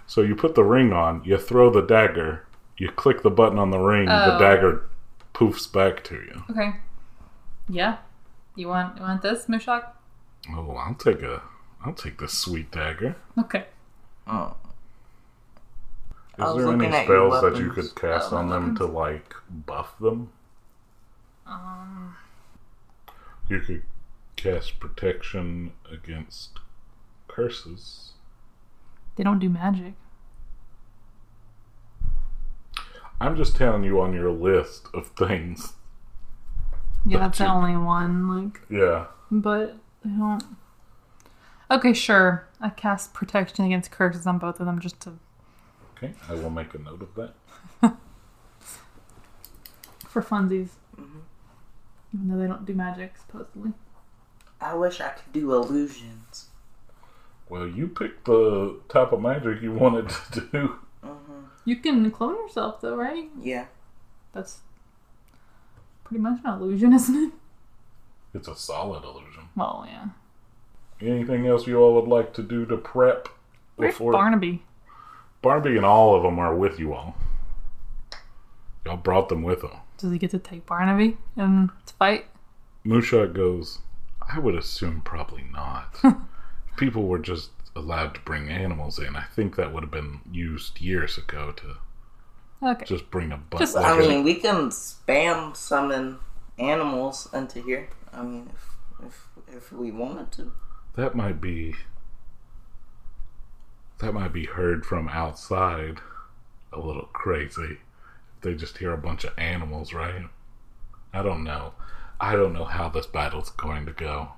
So 0.08 0.22
you 0.22 0.36
put 0.36 0.56
the 0.56 0.64
ring 0.64 0.92
on, 0.94 1.22
you 1.24 1.38
throw 1.38 1.70
the 1.70 1.82
dagger, 1.82 2.46
you 2.78 2.90
click 2.90 3.22
the 3.22 3.30
button 3.30 3.60
on 3.60 3.72
the 3.72 3.80
ring, 3.80 4.06
the 4.06 4.36
Oh. 4.36 4.40
dagger 4.40 4.90
poofs 5.34 5.72
back 5.72 6.04
to 6.06 6.16
you. 6.16 6.44
Okay. 6.50 6.76
Yeah. 7.70 7.98
You 8.56 8.68
want 8.68 8.98
you 8.98 9.04
want 9.04 9.22
this, 9.22 9.46
Mushak? 9.48 9.88
Oh, 10.52 10.76
I'll 10.76 10.94
take 10.96 11.22
a, 11.22 11.42
I'll 11.84 11.94
take 11.94 12.20
this 12.20 12.34
sweet 12.38 12.72
dagger. 12.72 13.16
Okay. 13.40 13.66
Oh. 14.28 14.56
Is 16.40 16.40
there 16.40 16.48
any 16.48 16.64
looking 16.64 16.94
at 16.94 17.08
your 17.08 17.30
spells 17.32 17.42
that 17.54 17.62
you 17.62 17.70
could 17.72 17.94
cast 17.96 18.34
Oh, 18.34 18.38
on 18.38 18.50
them 18.50 18.76
to 18.78 18.86
like 18.86 19.34
buff 19.50 19.98
them? 20.00 20.30
Um. 21.46 22.16
You 23.50 23.60
could 23.60 23.84
cast 24.36 24.80
protection 24.80 25.74
against 25.92 26.60
curses. 27.28 28.12
They 29.16 29.24
don't 29.24 29.40
do 29.40 29.50
magic. 29.50 29.94
I'm 33.22 33.36
just 33.38 33.56
telling 33.56 33.84
you 33.84 34.02
on 34.02 34.14
your 34.14 34.32
list 34.32 34.88
of 34.94 35.08
things. 35.10 35.74
Yeah, 37.06 37.20
that's 37.20 37.38
the 37.38 37.44
you- 37.46 37.50
only 37.50 37.78
one. 37.78 38.28
Like, 38.28 38.62
Yeah. 38.70 39.06
but 39.30 39.78
they 40.04 40.10
don't. 40.12 40.44
Okay, 41.70 41.94
sure. 41.94 42.48
I 42.60 42.70
cast 42.70 43.14
protection 43.14 43.66
against 43.66 43.92
curses 43.92 44.26
on 44.28 44.38
both 44.40 44.60
of 44.60 44.66
them 44.66 44.80
just 44.80 45.00
to 45.02 45.14
Okay, 46.04 46.14
I 46.30 46.34
will 46.34 46.50
make 46.50 46.74
a 46.74 46.80
note 46.80 47.02
of 47.02 47.16
that. 47.16 47.34
for 50.08 50.22
funsies. 50.22 50.70
Mhm. 50.98 51.22
Even 52.14 52.28
though 52.28 52.38
they 52.38 52.48
don't 52.48 52.66
do 52.66 52.74
magic, 52.74 53.18
supposedly. 53.18 53.74
I 54.60 54.76
wish 54.76 55.02
I 55.02 55.10
could 55.10 55.34
do 55.34 55.54
illusions. 55.54 56.50
Well, 57.50 57.68
you 57.68 57.88
picked 57.88 58.26
the 58.26 58.80
type 58.90 59.12
of 59.12 59.22
magic 59.22 59.62
you 59.62 59.74
wanted 59.74 60.10
to 60.34 60.42
do. 60.42 60.76
Mm-hmm. 61.04 61.44
You 61.66 61.76
can 61.78 62.10
clone 62.12 62.36
yourself, 62.36 62.82
though, 62.82 62.96
right? 62.96 63.30
Yeah. 63.42 63.66
That's 64.34 64.60
pretty 66.04 66.22
much 66.22 66.40
an 66.44 66.54
illusion, 66.54 66.94
isn't 66.94 67.16
it? 67.16 67.34
It's 68.34 68.48
a 68.48 68.56
solid 68.56 69.04
illusion. 69.04 69.50
Well, 69.56 69.86
yeah. 69.88 70.08
Anything 71.02 71.46
else 71.46 71.68
you 71.68 71.78
all 71.80 71.96
would 71.96 72.08
like 72.08 72.34
to 72.36 72.44
do 72.44 72.66
to 72.66 72.78
prep 72.78 73.30
Where's 73.76 73.94
before 73.94 74.12
Barnaby? 74.14 74.64
Barbie 75.44 75.76
and 75.78 75.86
all 75.86 76.16
of 76.16 76.24
them 76.24 76.40
are 76.40 76.56
with 76.56 76.80
you 76.80 76.94
all. 76.94 77.16
Y'all 78.86 78.98
brought 78.98 79.30
them 79.30 79.44
with 79.44 79.62
them. 79.62 79.72
Does 79.98 80.12
he 80.12 80.18
get 80.18 80.32
to 80.32 80.40
take 80.40 80.66
Barnaby 80.66 81.18
and 81.36 81.70
to 81.86 81.94
fight? 81.94 82.26
Musha 82.84 83.28
goes, 83.28 83.80
I 84.34 84.40
would 84.40 84.56
assume 84.56 85.02
probably 85.02 85.44
not. 85.52 85.96
if 86.04 86.14
people 86.78 87.04
were 87.08 87.20
just 87.20 87.52
allowed 87.76 88.16
to 88.16 88.22
bring 88.22 88.50
animals 88.50 89.00
in, 89.00 89.16
I 89.16 89.24
think 89.24 89.56
that 89.56 89.74
would 89.74 89.84
have 89.84 89.92
been 89.92 90.22
used 90.32 90.82
years 90.82 91.18
ago 91.18 91.52
to 91.58 91.76
Okay. 92.66 92.86
just 92.86 93.12
bring 93.12 93.32
a 93.32 93.38
bunch. 93.38 93.60
Just- 93.60 93.76
like 93.76 93.86
I 93.86 94.02
a- 94.02 94.08
mean, 94.08 94.24
we 94.24 94.36
can 94.36 94.70
spam 94.70 95.56
summon 95.56 96.20
animals 96.58 97.28
into 97.34 97.62
here. 97.62 97.90
I 98.14 98.22
mean, 98.24 98.50
if 98.54 98.70
if 99.08 99.28
if 99.56 99.72
we 99.74 99.92
wanted 99.92 100.32
to. 100.34 100.52
that 100.96 101.16
might 101.16 101.42
be 101.42 101.76
that 104.04 104.14
might 104.14 104.34
be 104.34 104.46
heard 104.46 104.86
from 104.86 105.08
outside 105.10 106.00
a 106.72 106.80
little 106.80 107.08
crazy. 107.14 107.78
If 108.38 108.42
they 108.42 108.54
just 108.54 108.78
hear 108.78 108.94
a 108.94 108.98
bunch 108.98 109.24
of 109.24 109.34
animals, 109.38 109.94
right? 109.94 110.26
I 111.14 111.24
don't 111.24 111.44
know. 111.44 111.74
I 112.20 112.34
don't 112.36 112.54
know 112.54 112.66
how 112.66 112.90
this 112.90 113.06
battle's 113.06 113.50
going 113.52 113.86
to 113.86 113.94
go. 113.94 114.30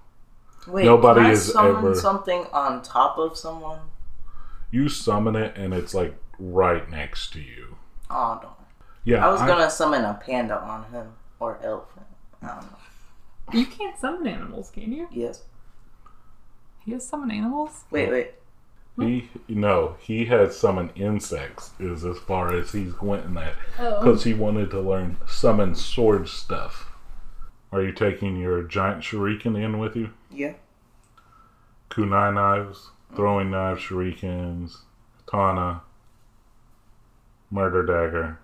Wait, 0.67 0.85
Nobody 0.85 1.19
can 1.21 1.29
I 1.29 1.31
is 1.31 1.51
summon 1.51 1.75
ever- 1.77 1.95
something 1.95 2.45
on 2.51 2.81
top 2.81 3.17
of 3.17 3.37
someone? 3.37 3.79
You 4.71 4.89
summon 4.89 5.35
it 5.35 5.55
and 5.55 5.73
it's 5.73 5.93
like 5.93 6.15
right 6.39 6.89
next 6.89 7.31
to 7.33 7.39
you. 7.41 7.77
Oh 8.09 8.39
no! 8.41 8.49
Yeah, 9.03 9.25
I 9.25 9.31
was 9.31 9.39
gonna 9.41 9.69
summon 9.69 10.03
a 10.03 10.15
panda 10.15 10.59
on 10.59 10.83
him 10.91 11.13
or 11.39 11.59
elephant. 11.63 12.05
I 12.41 12.47
don't 12.47 12.61
know. 12.61 13.59
You 13.59 13.65
can't 13.67 13.97
summon 13.97 14.27
animals, 14.27 14.71
can 14.71 14.91
you? 14.91 15.07
Yes. 15.11 15.43
He 16.83 16.91
has 16.91 17.07
summon 17.07 17.31
animals? 17.31 17.83
Wait, 17.91 18.09
wait. 18.11 18.31
He 18.97 19.29
no, 19.49 19.97
he 19.99 20.25
had 20.25 20.53
summoned 20.53 20.91
insects. 20.95 21.71
Is 21.79 22.05
as 22.05 22.17
far 22.17 22.53
as 22.55 22.71
he's 22.71 22.99
went 23.01 23.25
in 23.25 23.33
that 23.33 23.55
Oh. 23.77 23.99
because 24.01 24.23
he 24.23 24.33
wanted 24.33 24.71
to 24.71 24.79
learn 24.79 25.17
summon 25.27 25.75
sword 25.75 26.29
stuff. 26.29 26.91
Are 27.73 27.81
you 27.81 27.91
taking 27.91 28.37
your 28.37 28.63
giant 28.63 29.03
shuriken 29.03 29.61
in 29.61 29.79
with 29.79 29.97
you? 29.97 30.11
Yeah. 30.31 30.53
Kunai 31.89 32.33
knives, 32.33 32.91
throwing 33.15 33.51
knives, 33.51 33.81
shurikens, 33.81 34.77
katana, 35.25 35.81
murder 37.51 37.83
dagger, 37.85 38.39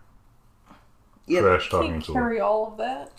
Yep. 1.28 1.44
trash 1.44 1.70
talking 1.70 1.92
Can't 1.92 2.04
sword. 2.06 2.16
carry 2.16 2.40
all 2.42 2.68
of 2.68 2.78
that. 2.78 3.12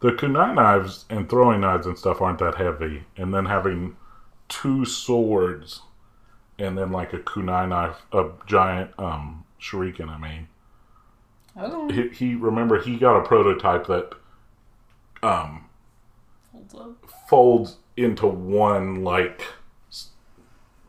The 0.00 0.10
kunai 0.12 0.52
knives 0.54 1.04
and 1.08 1.28
throwing 1.30 1.60
knives 1.60 1.86
and 1.86 1.96
stuff 1.96 2.20
aren't 2.20 2.40
that 2.40 2.56
heavy, 2.56 3.04
and 3.16 3.32
then 3.32 3.46
having 3.46 3.96
two 4.64 4.84
swords 4.86 5.82
and 6.58 6.78
then 6.78 6.90
like 6.90 7.12
a 7.12 7.18
kunai 7.18 7.68
knife, 7.68 8.00
a 8.12 8.30
giant 8.46 8.90
um 8.98 9.44
shuriken. 9.60 10.08
I 10.08 10.16
mean, 10.18 10.48
Okay. 11.56 12.08
he, 12.08 12.08
he 12.30 12.34
remember 12.34 12.80
he 12.80 12.96
got 12.96 13.18
a 13.18 13.22
prototype 13.28 13.86
that 13.88 14.14
um 15.22 15.66
Holds 16.50 16.74
up. 16.74 16.92
folds 17.28 17.76
into 17.96 18.26
one 18.26 19.04
like 19.04 19.42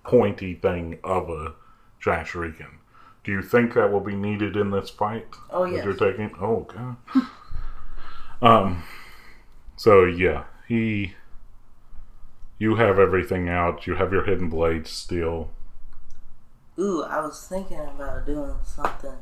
pointy 0.06 0.54
thing 0.54 0.98
of 1.04 1.30
a 1.30 1.54
giant 2.00 2.28
shuriken. 2.30 2.78
Do 3.26 3.32
you 3.34 3.42
think 3.42 3.74
that 3.74 3.92
will 3.92 4.00
be 4.00 4.16
needed 4.16 4.56
in 4.56 4.72
this 4.72 4.90
fight? 4.90 5.28
Oh 5.50 5.66
that 5.66 5.74
yes. 5.74 5.84
you're 5.84 5.96
taking? 5.96 6.32
Oh 6.40 6.62
god. 6.62 6.96
um. 8.42 8.84
So 9.76 10.06
yeah, 10.06 10.46
he. 10.66 11.16
You 12.58 12.76
have 12.76 13.00
everything 13.00 13.50
out. 13.50 13.86
You 13.86 13.96
have 13.96 14.12
your 14.12 14.24
hidden 14.24 14.50
blade 14.50 14.88
still. 14.88 15.50
Ooh, 16.80 17.04
I 17.04 17.22
was 17.22 17.46
thinking 17.48 17.80
about 17.80 18.26
doing 18.26 18.56
something 18.64 19.18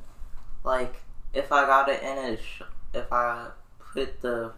like 0.63 1.01
if 1.33 1.51
I 1.51 1.65
got 1.65 1.89
it 1.89 2.01
in 2.01 2.17
his, 2.17 2.39
sh- 2.39 2.61
if 2.93 3.11
I 3.11 3.49
put 3.79 4.21
the 4.21 4.53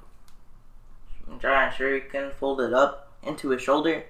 giant 1.39 1.75
shuriken 1.75 2.33
folded 2.33 2.73
up 2.73 3.11
into 3.23 3.49
his 3.49 3.61
shoulder, 3.61 4.03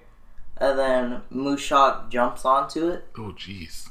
and 0.56 0.78
then 0.78 1.22
Mushak 1.32 2.10
jumps 2.10 2.44
onto 2.44 2.88
it. 2.88 3.04
Oh 3.16 3.34
jeez. 3.36 3.90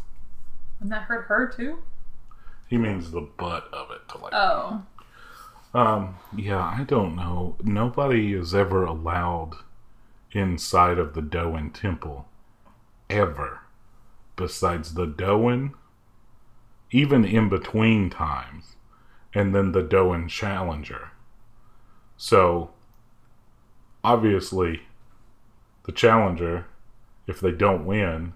And 0.80 0.92
that 0.92 1.04
hurt 1.04 1.26
her 1.26 1.48
too? 1.48 1.84
He 2.68 2.78
means 2.78 3.12
the 3.12 3.22
butt 3.22 3.70
of 3.74 3.92
it 3.92 4.08
to 4.10 4.18
like. 4.18 4.34
Oh. 4.34 4.84
Um, 5.74 6.16
yeah, 6.36 6.64
I 6.64 6.84
don't 6.84 7.16
know. 7.16 7.58
Nobody 7.64 8.34
is 8.34 8.56
ever 8.56 8.86
allowed 8.86 9.56
inside 10.36 11.00
of 11.00 11.14
the 11.14 11.22
Doan 11.22 11.72
temple. 11.72 12.28
Ever. 13.10 13.62
Besides 14.36 14.94
the 14.94 15.06
Doan, 15.06 15.74
even 16.92 17.24
in 17.26 17.50
between 17.50 18.10
times, 18.10 18.76
and 19.34 19.56
then 19.56 19.72
the 19.72 19.82
Doan 19.82 20.28
Challenger. 20.28 21.12
So, 22.18 22.72
obviously, 24.04 24.82
the 25.86 25.92
Challenger, 25.92 26.66
if 27.28 27.40
they 27.40 27.52
don't 27.52 27.86
win, 27.86 28.34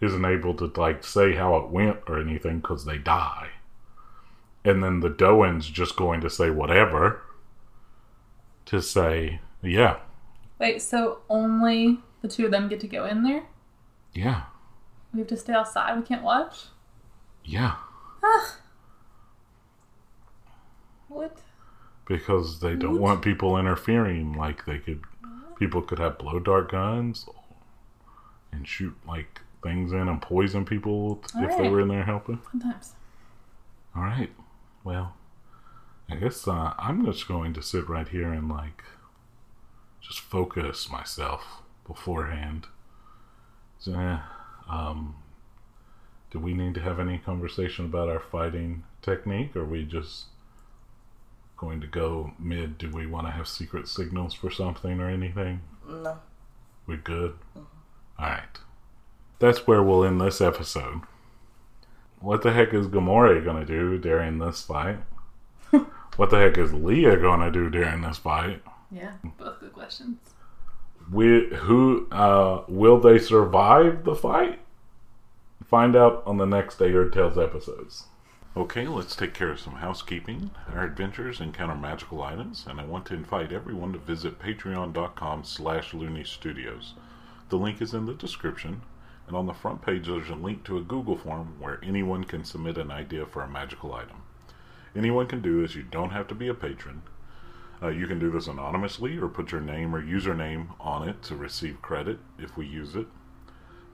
isn't 0.00 0.24
able 0.24 0.54
to, 0.54 0.72
like, 0.76 1.04
say 1.04 1.34
how 1.34 1.56
it 1.56 1.70
went 1.70 1.98
or 2.06 2.18
anything 2.18 2.60
because 2.60 2.84
they 2.84 2.98
die 2.98 3.50
and 4.64 4.82
then 4.82 5.00
the 5.00 5.08
Doan's 5.08 5.68
just 5.68 5.96
going 5.96 6.20
to 6.20 6.30
say 6.30 6.50
whatever 6.50 7.22
to 8.66 8.82
say, 8.82 9.40
yeah, 9.62 9.96
Wait, 10.58 10.82
so 10.82 11.18
only 11.28 12.00
the 12.22 12.28
two 12.28 12.44
of 12.46 12.50
them 12.50 12.68
get 12.68 12.80
to 12.80 12.88
go 12.88 13.04
in 13.06 13.22
there? 13.22 13.44
yeah, 14.14 14.42
We 15.12 15.20
have 15.20 15.28
to 15.28 15.36
stay 15.36 15.52
outside? 15.52 15.96
We 15.96 16.02
can't 16.04 16.22
watch? 16.24 16.64
yeah, 17.44 17.76
What? 21.08 21.38
because 22.06 22.60
they 22.60 22.74
don't 22.74 22.98
want 23.00 23.22
people 23.22 23.56
interfering. 23.58 24.32
Like 24.32 24.64
they 24.66 24.78
could, 24.78 25.02
people 25.58 25.82
could 25.82 25.98
have 25.98 26.18
blow 26.18 26.38
dart 26.40 26.70
guns 26.70 27.26
and 28.52 28.66
shoot 28.66 28.94
like 29.06 29.40
things 29.62 29.92
in 29.92 30.08
and 30.08 30.20
poison 30.20 30.64
people 30.64 31.20
if 31.36 31.56
they 31.58 31.68
were 31.68 31.80
in 31.80 31.88
there 31.88 32.04
helping. 32.04 32.40
Sometimes. 32.50 32.94
All 33.94 34.02
right, 34.02 34.30
well, 34.84 35.14
I 36.10 36.16
guess 36.16 36.46
uh, 36.48 36.72
I'm 36.78 37.04
just 37.04 37.26
going 37.28 37.52
to 37.54 37.62
sit 37.62 37.88
right 37.88 38.08
here 38.08 38.32
and 38.32 38.48
like 38.48 38.82
just 40.08 40.20
focus 40.20 40.90
myself 40.90 41.62
beforehand. 41.86 42.66
So, 43.78 43.92
eh, 43.94 44.18
um, 44.68 45.16
do 46.30 46.38
we 46.38 46.54
need 46.54 46.74
to 46.74 46.80
have 46.80 46.98
any 46.98 47.18
conversation 47.18 47.84
about 47.84 48.08
our 48.08 48.20
fighting 48.20 48.84
technique? 49.02 49.54
Or 49.54 49.60
are 49.60 49.64
we 49.64 49.84
just 49.84 50.26
going 51.56 51.80
to 51.82 51.86
go 51.86 52.32
mid? 52.38 52.78
Do 52.78 52.90
we 52.90 53.06
want 53.06 53.26
to 53.26 53.32
have 53.32 53.46
secret 53.46 53.86
signals 53.86 54.32
for 54.34 54.50
something 54.50 54.98
or 54.98 55.10
anything? 55.10 55.60
No. 55.86 56.18
We 56.86 56.96
good? 56.96 57.34
All 57.54 57.64
right. 58.18 58.58
That's 59.38 59.66
where 59.66 59.82
we'll 59.82 60.04
end 60.04 60.20
this 60.20 60.40
episode. 60.40 61.02
What 62.20 62.42
the 62.42 62.52
heck 62.52 62.74
is 62.74 62.88
Gamora 62.88 63.44
gonna 63.44 63.64
do 63.64 63.96
during 63.98 64.38
this 64.38 64.62
fight? 64.62 64.98
what 66.16 66.30
the 66.30 66.38
heck 66.38 66.58
is 66.58 66.72
Leah 66.72 67.16
gonna 67.16 67.50
do 67.52 67.70
during 67.70 68.00
this 68.02 68.18
fight? 68.18 68.60
Yeah, 68.90 69.12
both 69.38 69.57
good 69.57 69.57
questions. 69.78 70.18
We, 71.10 71.48
who 71.54 72.08
uh, 72.10 72.64
will 72.68 73.00
they 73.00 73.18
survive 73.18 74.04
the 74.04 74.14
fight? 74.14 74.58
Find 75.64 75.94
out 75.94 76.22
on 76.26 76.36
the 76.36 76.46
next 76.46 76.78
Day 76.78 76.92
Earth 76.92 77.14
Tales 77.14 77.38
episodes. 77.38 78.06
Okay, 78.56 78.88
let's 78.88 79.14
take 79.14 79.34
care 79.34 79.50
of 79.50 79.60
some 79.60 79.74
housekeeping. 79.74 80.50
Our 80.74 80.84
adventures 80.84 81.40
encounter 81.40 81.76
magical 81.76 82.22
items, 82.22 82.64
and 82.68 82.80
I 82.80 82.84
want 82.84 83.06
to 83.06 83.14
invite 83.14 83.52
everyone 83.52 83.92
to 83.92 83.98
visit 83.98 84.40
patreon.com 84.40 85.44
slash 85.44 85.94
Looney 85.94 86.24
Studios. 86.24 86.94
The 87.50 87.56
link 87.56 87.80
is 87.80 87.94
in 87.94 88.06
the 88.06 88.14
description, 88.14 88.82
and 89.28 89.36
on 89.36 89.46
the 89.46 89.54
front 89.54 89.82
page 89.82 90.06
there's 90.08 90.28
a 90.28 90.34
link 90.34 90.64
to 90.64 90.76
a 90.76 90.82
Google 90.82 91.16
form 91.16 91.54
where 91.60 91.78
anyone 91.84 92.24
can 92.24 92.44
submit 92.44 92.78
an 92.78 92.90
idea 92.90 93.26
for 93.26 93.42
a 93.42 93.48
magical 93.48 93.94
item. 93.94 94.22
Anyone 94.96 95.26
can 95.28 95.40
do 95.40 95.62
this, 95.62 95.76
you 95.76 95.84
don't 95.84 96.10
have 96.10 96.26
to 96.28 96.34
be 96.34 96.48
a 96.48 96.54
patron. 96.54 97.02
Uh, 97.80 97.88
you 97.88 98.06
can 98.06 98.18
do 98.18 98.30
this 98.30 98.48
anonymously 98.48 99.16
or 99.18 99.28
put 99.28 99.52
your 99.52 99.60
name 99.60 99.94
or 99.94 100.02
username 100.02 100.68
on 100.80 101.08
it 101.08 101.22
to 101.22 101.36
receive 101.36 101.80
credit 101.80 102.18
if 102.38 102.56
we 102.56 102.66
use 102.66 102.96
it. 102.96 103.06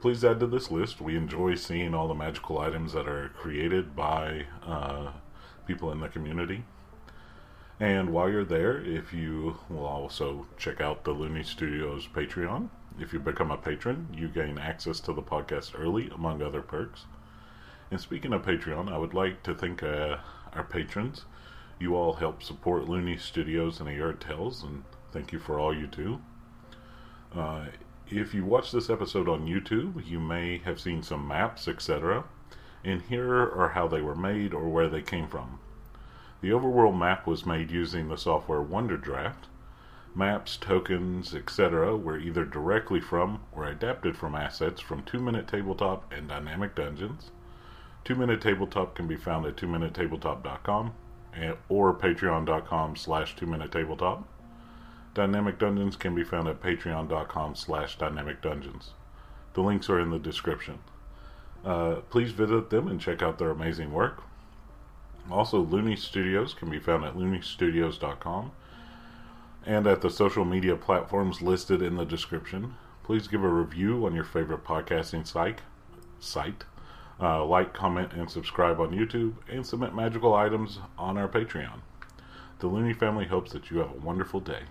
Please 0.01 0.23
add 0.23 0.39
to 0.39 0.47
this 0.47 0.71
list. 0.71 1.01
We 1.01 1.15
enjoy 1.15 1.55
seeing 1.55 1.93
all 1.93 2.07
the 2.07 2.13
magical 2.13 2.59
items 2.59 2.93
that 2.93 3.07
are 3.07 3.29
created 3.29 3.95
by 3.95 4.45
uh, 4.65 5.11
people 5.67 5.91
in 5.91 5.99
the 5.99 6.09
community. 6.09 6.63
And 7.79 8.11
while 8.11 8.29
you're 8.29 8.45
there, 8.45 8.83
if 8.83 9.13
you 9.13 9.57
will 9.69 9.85
also 9.85 10.47
check 10.57 10.79
out 10.79 11.03
the 11.03 11.11
Looney 11.11 11.43
Studios 11.43 12.07
Patreon. 12.07 12.69
If 12.99 13.11
you 13.11 13.19
become 13.19 13.51
a 13.51 13.57
patron, 13.57 14.07
you 14.13 14.29
gain 14.29 14.57
access 14.57 14.99
to 15.01 15.13
the 15.13 15.21
podcast 15.21 15.77
early, 15.77 16.09
among 16.09 16.41
other 16.41 16.61
perks. 16.61 17.05
And 17.91 17.99
speaking 17.99 18.31
of 18.33 18.43
Patreon, 18.43 18.91
I 18.91 18.97
would 18.97 19.13
like 19.13 19.43
to 19.43 19.53
thank 19.53 19.83
uh, 19.83 20.17
our 20.53 20.63
patrons. 20.63 21.25
You 21.79 21.95
all 21.95 22.13
help 22.13 22.41
support 22.41 22.87
Looney 22.87 23.17
Studios 23.17 23.79
and 23.79 23.89
A 23.89 23.93
Yard 23.93 24.21
Tales, 24.21 24.63
and 24.63 24.83
thank 25.11 25.33
you 25.33 25.39
for 25.39 25.59
all 25.59 25.75
you 25.75 25.87
do. 25.87 26.21
Uh, 27.35 27.65
if 28.07 28.33
you 28.33 28.45
watch 28.45 28.71
this 28.71 28.89
episode 28.89 29.27
on 29.27 29.45
YouTube, 29.47 30.05
you 30.07 30.19
may 30.19 30.59
have 30.59 30.79
seen 30.79 31.03
some 31.03 31.27
maps, 31.27 31.67
etc. 31.67 32.23
And 32.83 33.01
here 33.01 33.41
are 33.41 33.71
how 33.73 33.87
they 33.87 34.01
were 34.01 34.15
made 34.15 34.53
or 34.53 34.69
where 34.69 34.87
they 34.87 35.01
came 35.01 35.27
from. 35.27 35.59
The 36.41 36.51
overworld 36.51 36.97
map 36.97 37.25
was 37.27 37.45
made 37.45 37.71
using 37.71 38.07
the 38.07 38.17
software 38.17 38.61
WonderDraft. 38.61 39.47
Maps, 40.13 40.55
tokens, 40.55 41.35
etc. 41.35 41.97
were 41.97 42.17
either 42.17 42.45
directly 42.45 43.01
from 43.01 43.41
or 43.51 43.65
adapted 43.65 44.15
from 44.15 44.35
assets 44.35 44.79
from 44.79 45.03
2 45.03 45.19
Minute 45.19 45.47
Tabletop 45.47 46.09
and 46.13 46.29
Dynamic 46.29 46.75
Dungeons. 46.75 47.31
2 48.05 48.15
Minute 48.15 48.39
Tabletop 48.39 48.95
can 48.95 49.07
be 49.07 49.17
found 49.17 49.45
at 49.45 49.57
2minutetabletop.com 49.57 50.85
and- 50.85 50.93
or 51.69 51.93
patreon.com 51.93 52.95
slash 52.95 53.35
2 53.35 53.45
Minute 53.45 53.71
Tabletop. 53.71 54.27
Dynamic 55.13 55.57
Dungeons 55.57 55.95
can 55.95 56.13
be 56.13 56.23
found 56.23 56.47
at 56.47 56.61
patreon.com 56.61 57.55
slash 57.55 57.97
dynamic 57.97 58.41
dungeons. 58.41 58.91
The 59.53 59.61
links 59.61 59.89
are 59.89 59.99
in 59.99 60.09
the 60.09 60.19
description. 60.19 60.79
Uh, 61.63 61.95
please 62.09 62.31
visit 62.31 62.69
them 62.69 62.87
and 62.87 62.99
check 62.99 63.21
out 63.21 63.39
their 63.39 63.49
amazing 63.49 63.91
work. 63.91 64.23
Also, 65.31 65.59
Looney 65.59 65.95
Studios 65.95 66.53
can 66.53 66.69
be 66.69 66.79
found 66.79 67.03
at 67.05 67.15
looneystudios.com 67.15 68.51
and 69.65 69.87
at 69.87 70.01
the 70.01 70.09
social 70.09 70.45
media 70.45 70.75
platforms 70.75 71.41
listed 71.41 71.81
in 71.81 71.95
the 71.95 72.05
description. 72.05 72.75
Please 73.03 73.27
give 73.27 73.43
a 73.43 73.47
review 73.49 74.05
on 74.05 74.13
your 74.13 74.23
favorite 74.23 74.63
podcasting 74.63 75.25
site. 75.25 75.61
site. 76.19 76.65
Uh, 77.19 77.45
like, 77.45 77.73
comment, 77.73 78.11
and 78.13 78.29
subscribe 78.29 78.79
on 78.79 78.91
YouTube, 78.91 79.35
and 79.49 79.65
submit 79.65 79.95
magical 79.95 80.33
items 80.33 80.79
on 80.97 81.17
our 81.17 81.29
Patreon. 81.29 81.79
The 82.59 82.67
Looney 82.67 82.93
family 82.93 83.25
hopes 83.25 83.51
that 83.53 83.69
you 83.69 83.77
have 83.77 83.91
a 83.91 83.99
wonderful 83.99 84.39
day. 84.41 84.63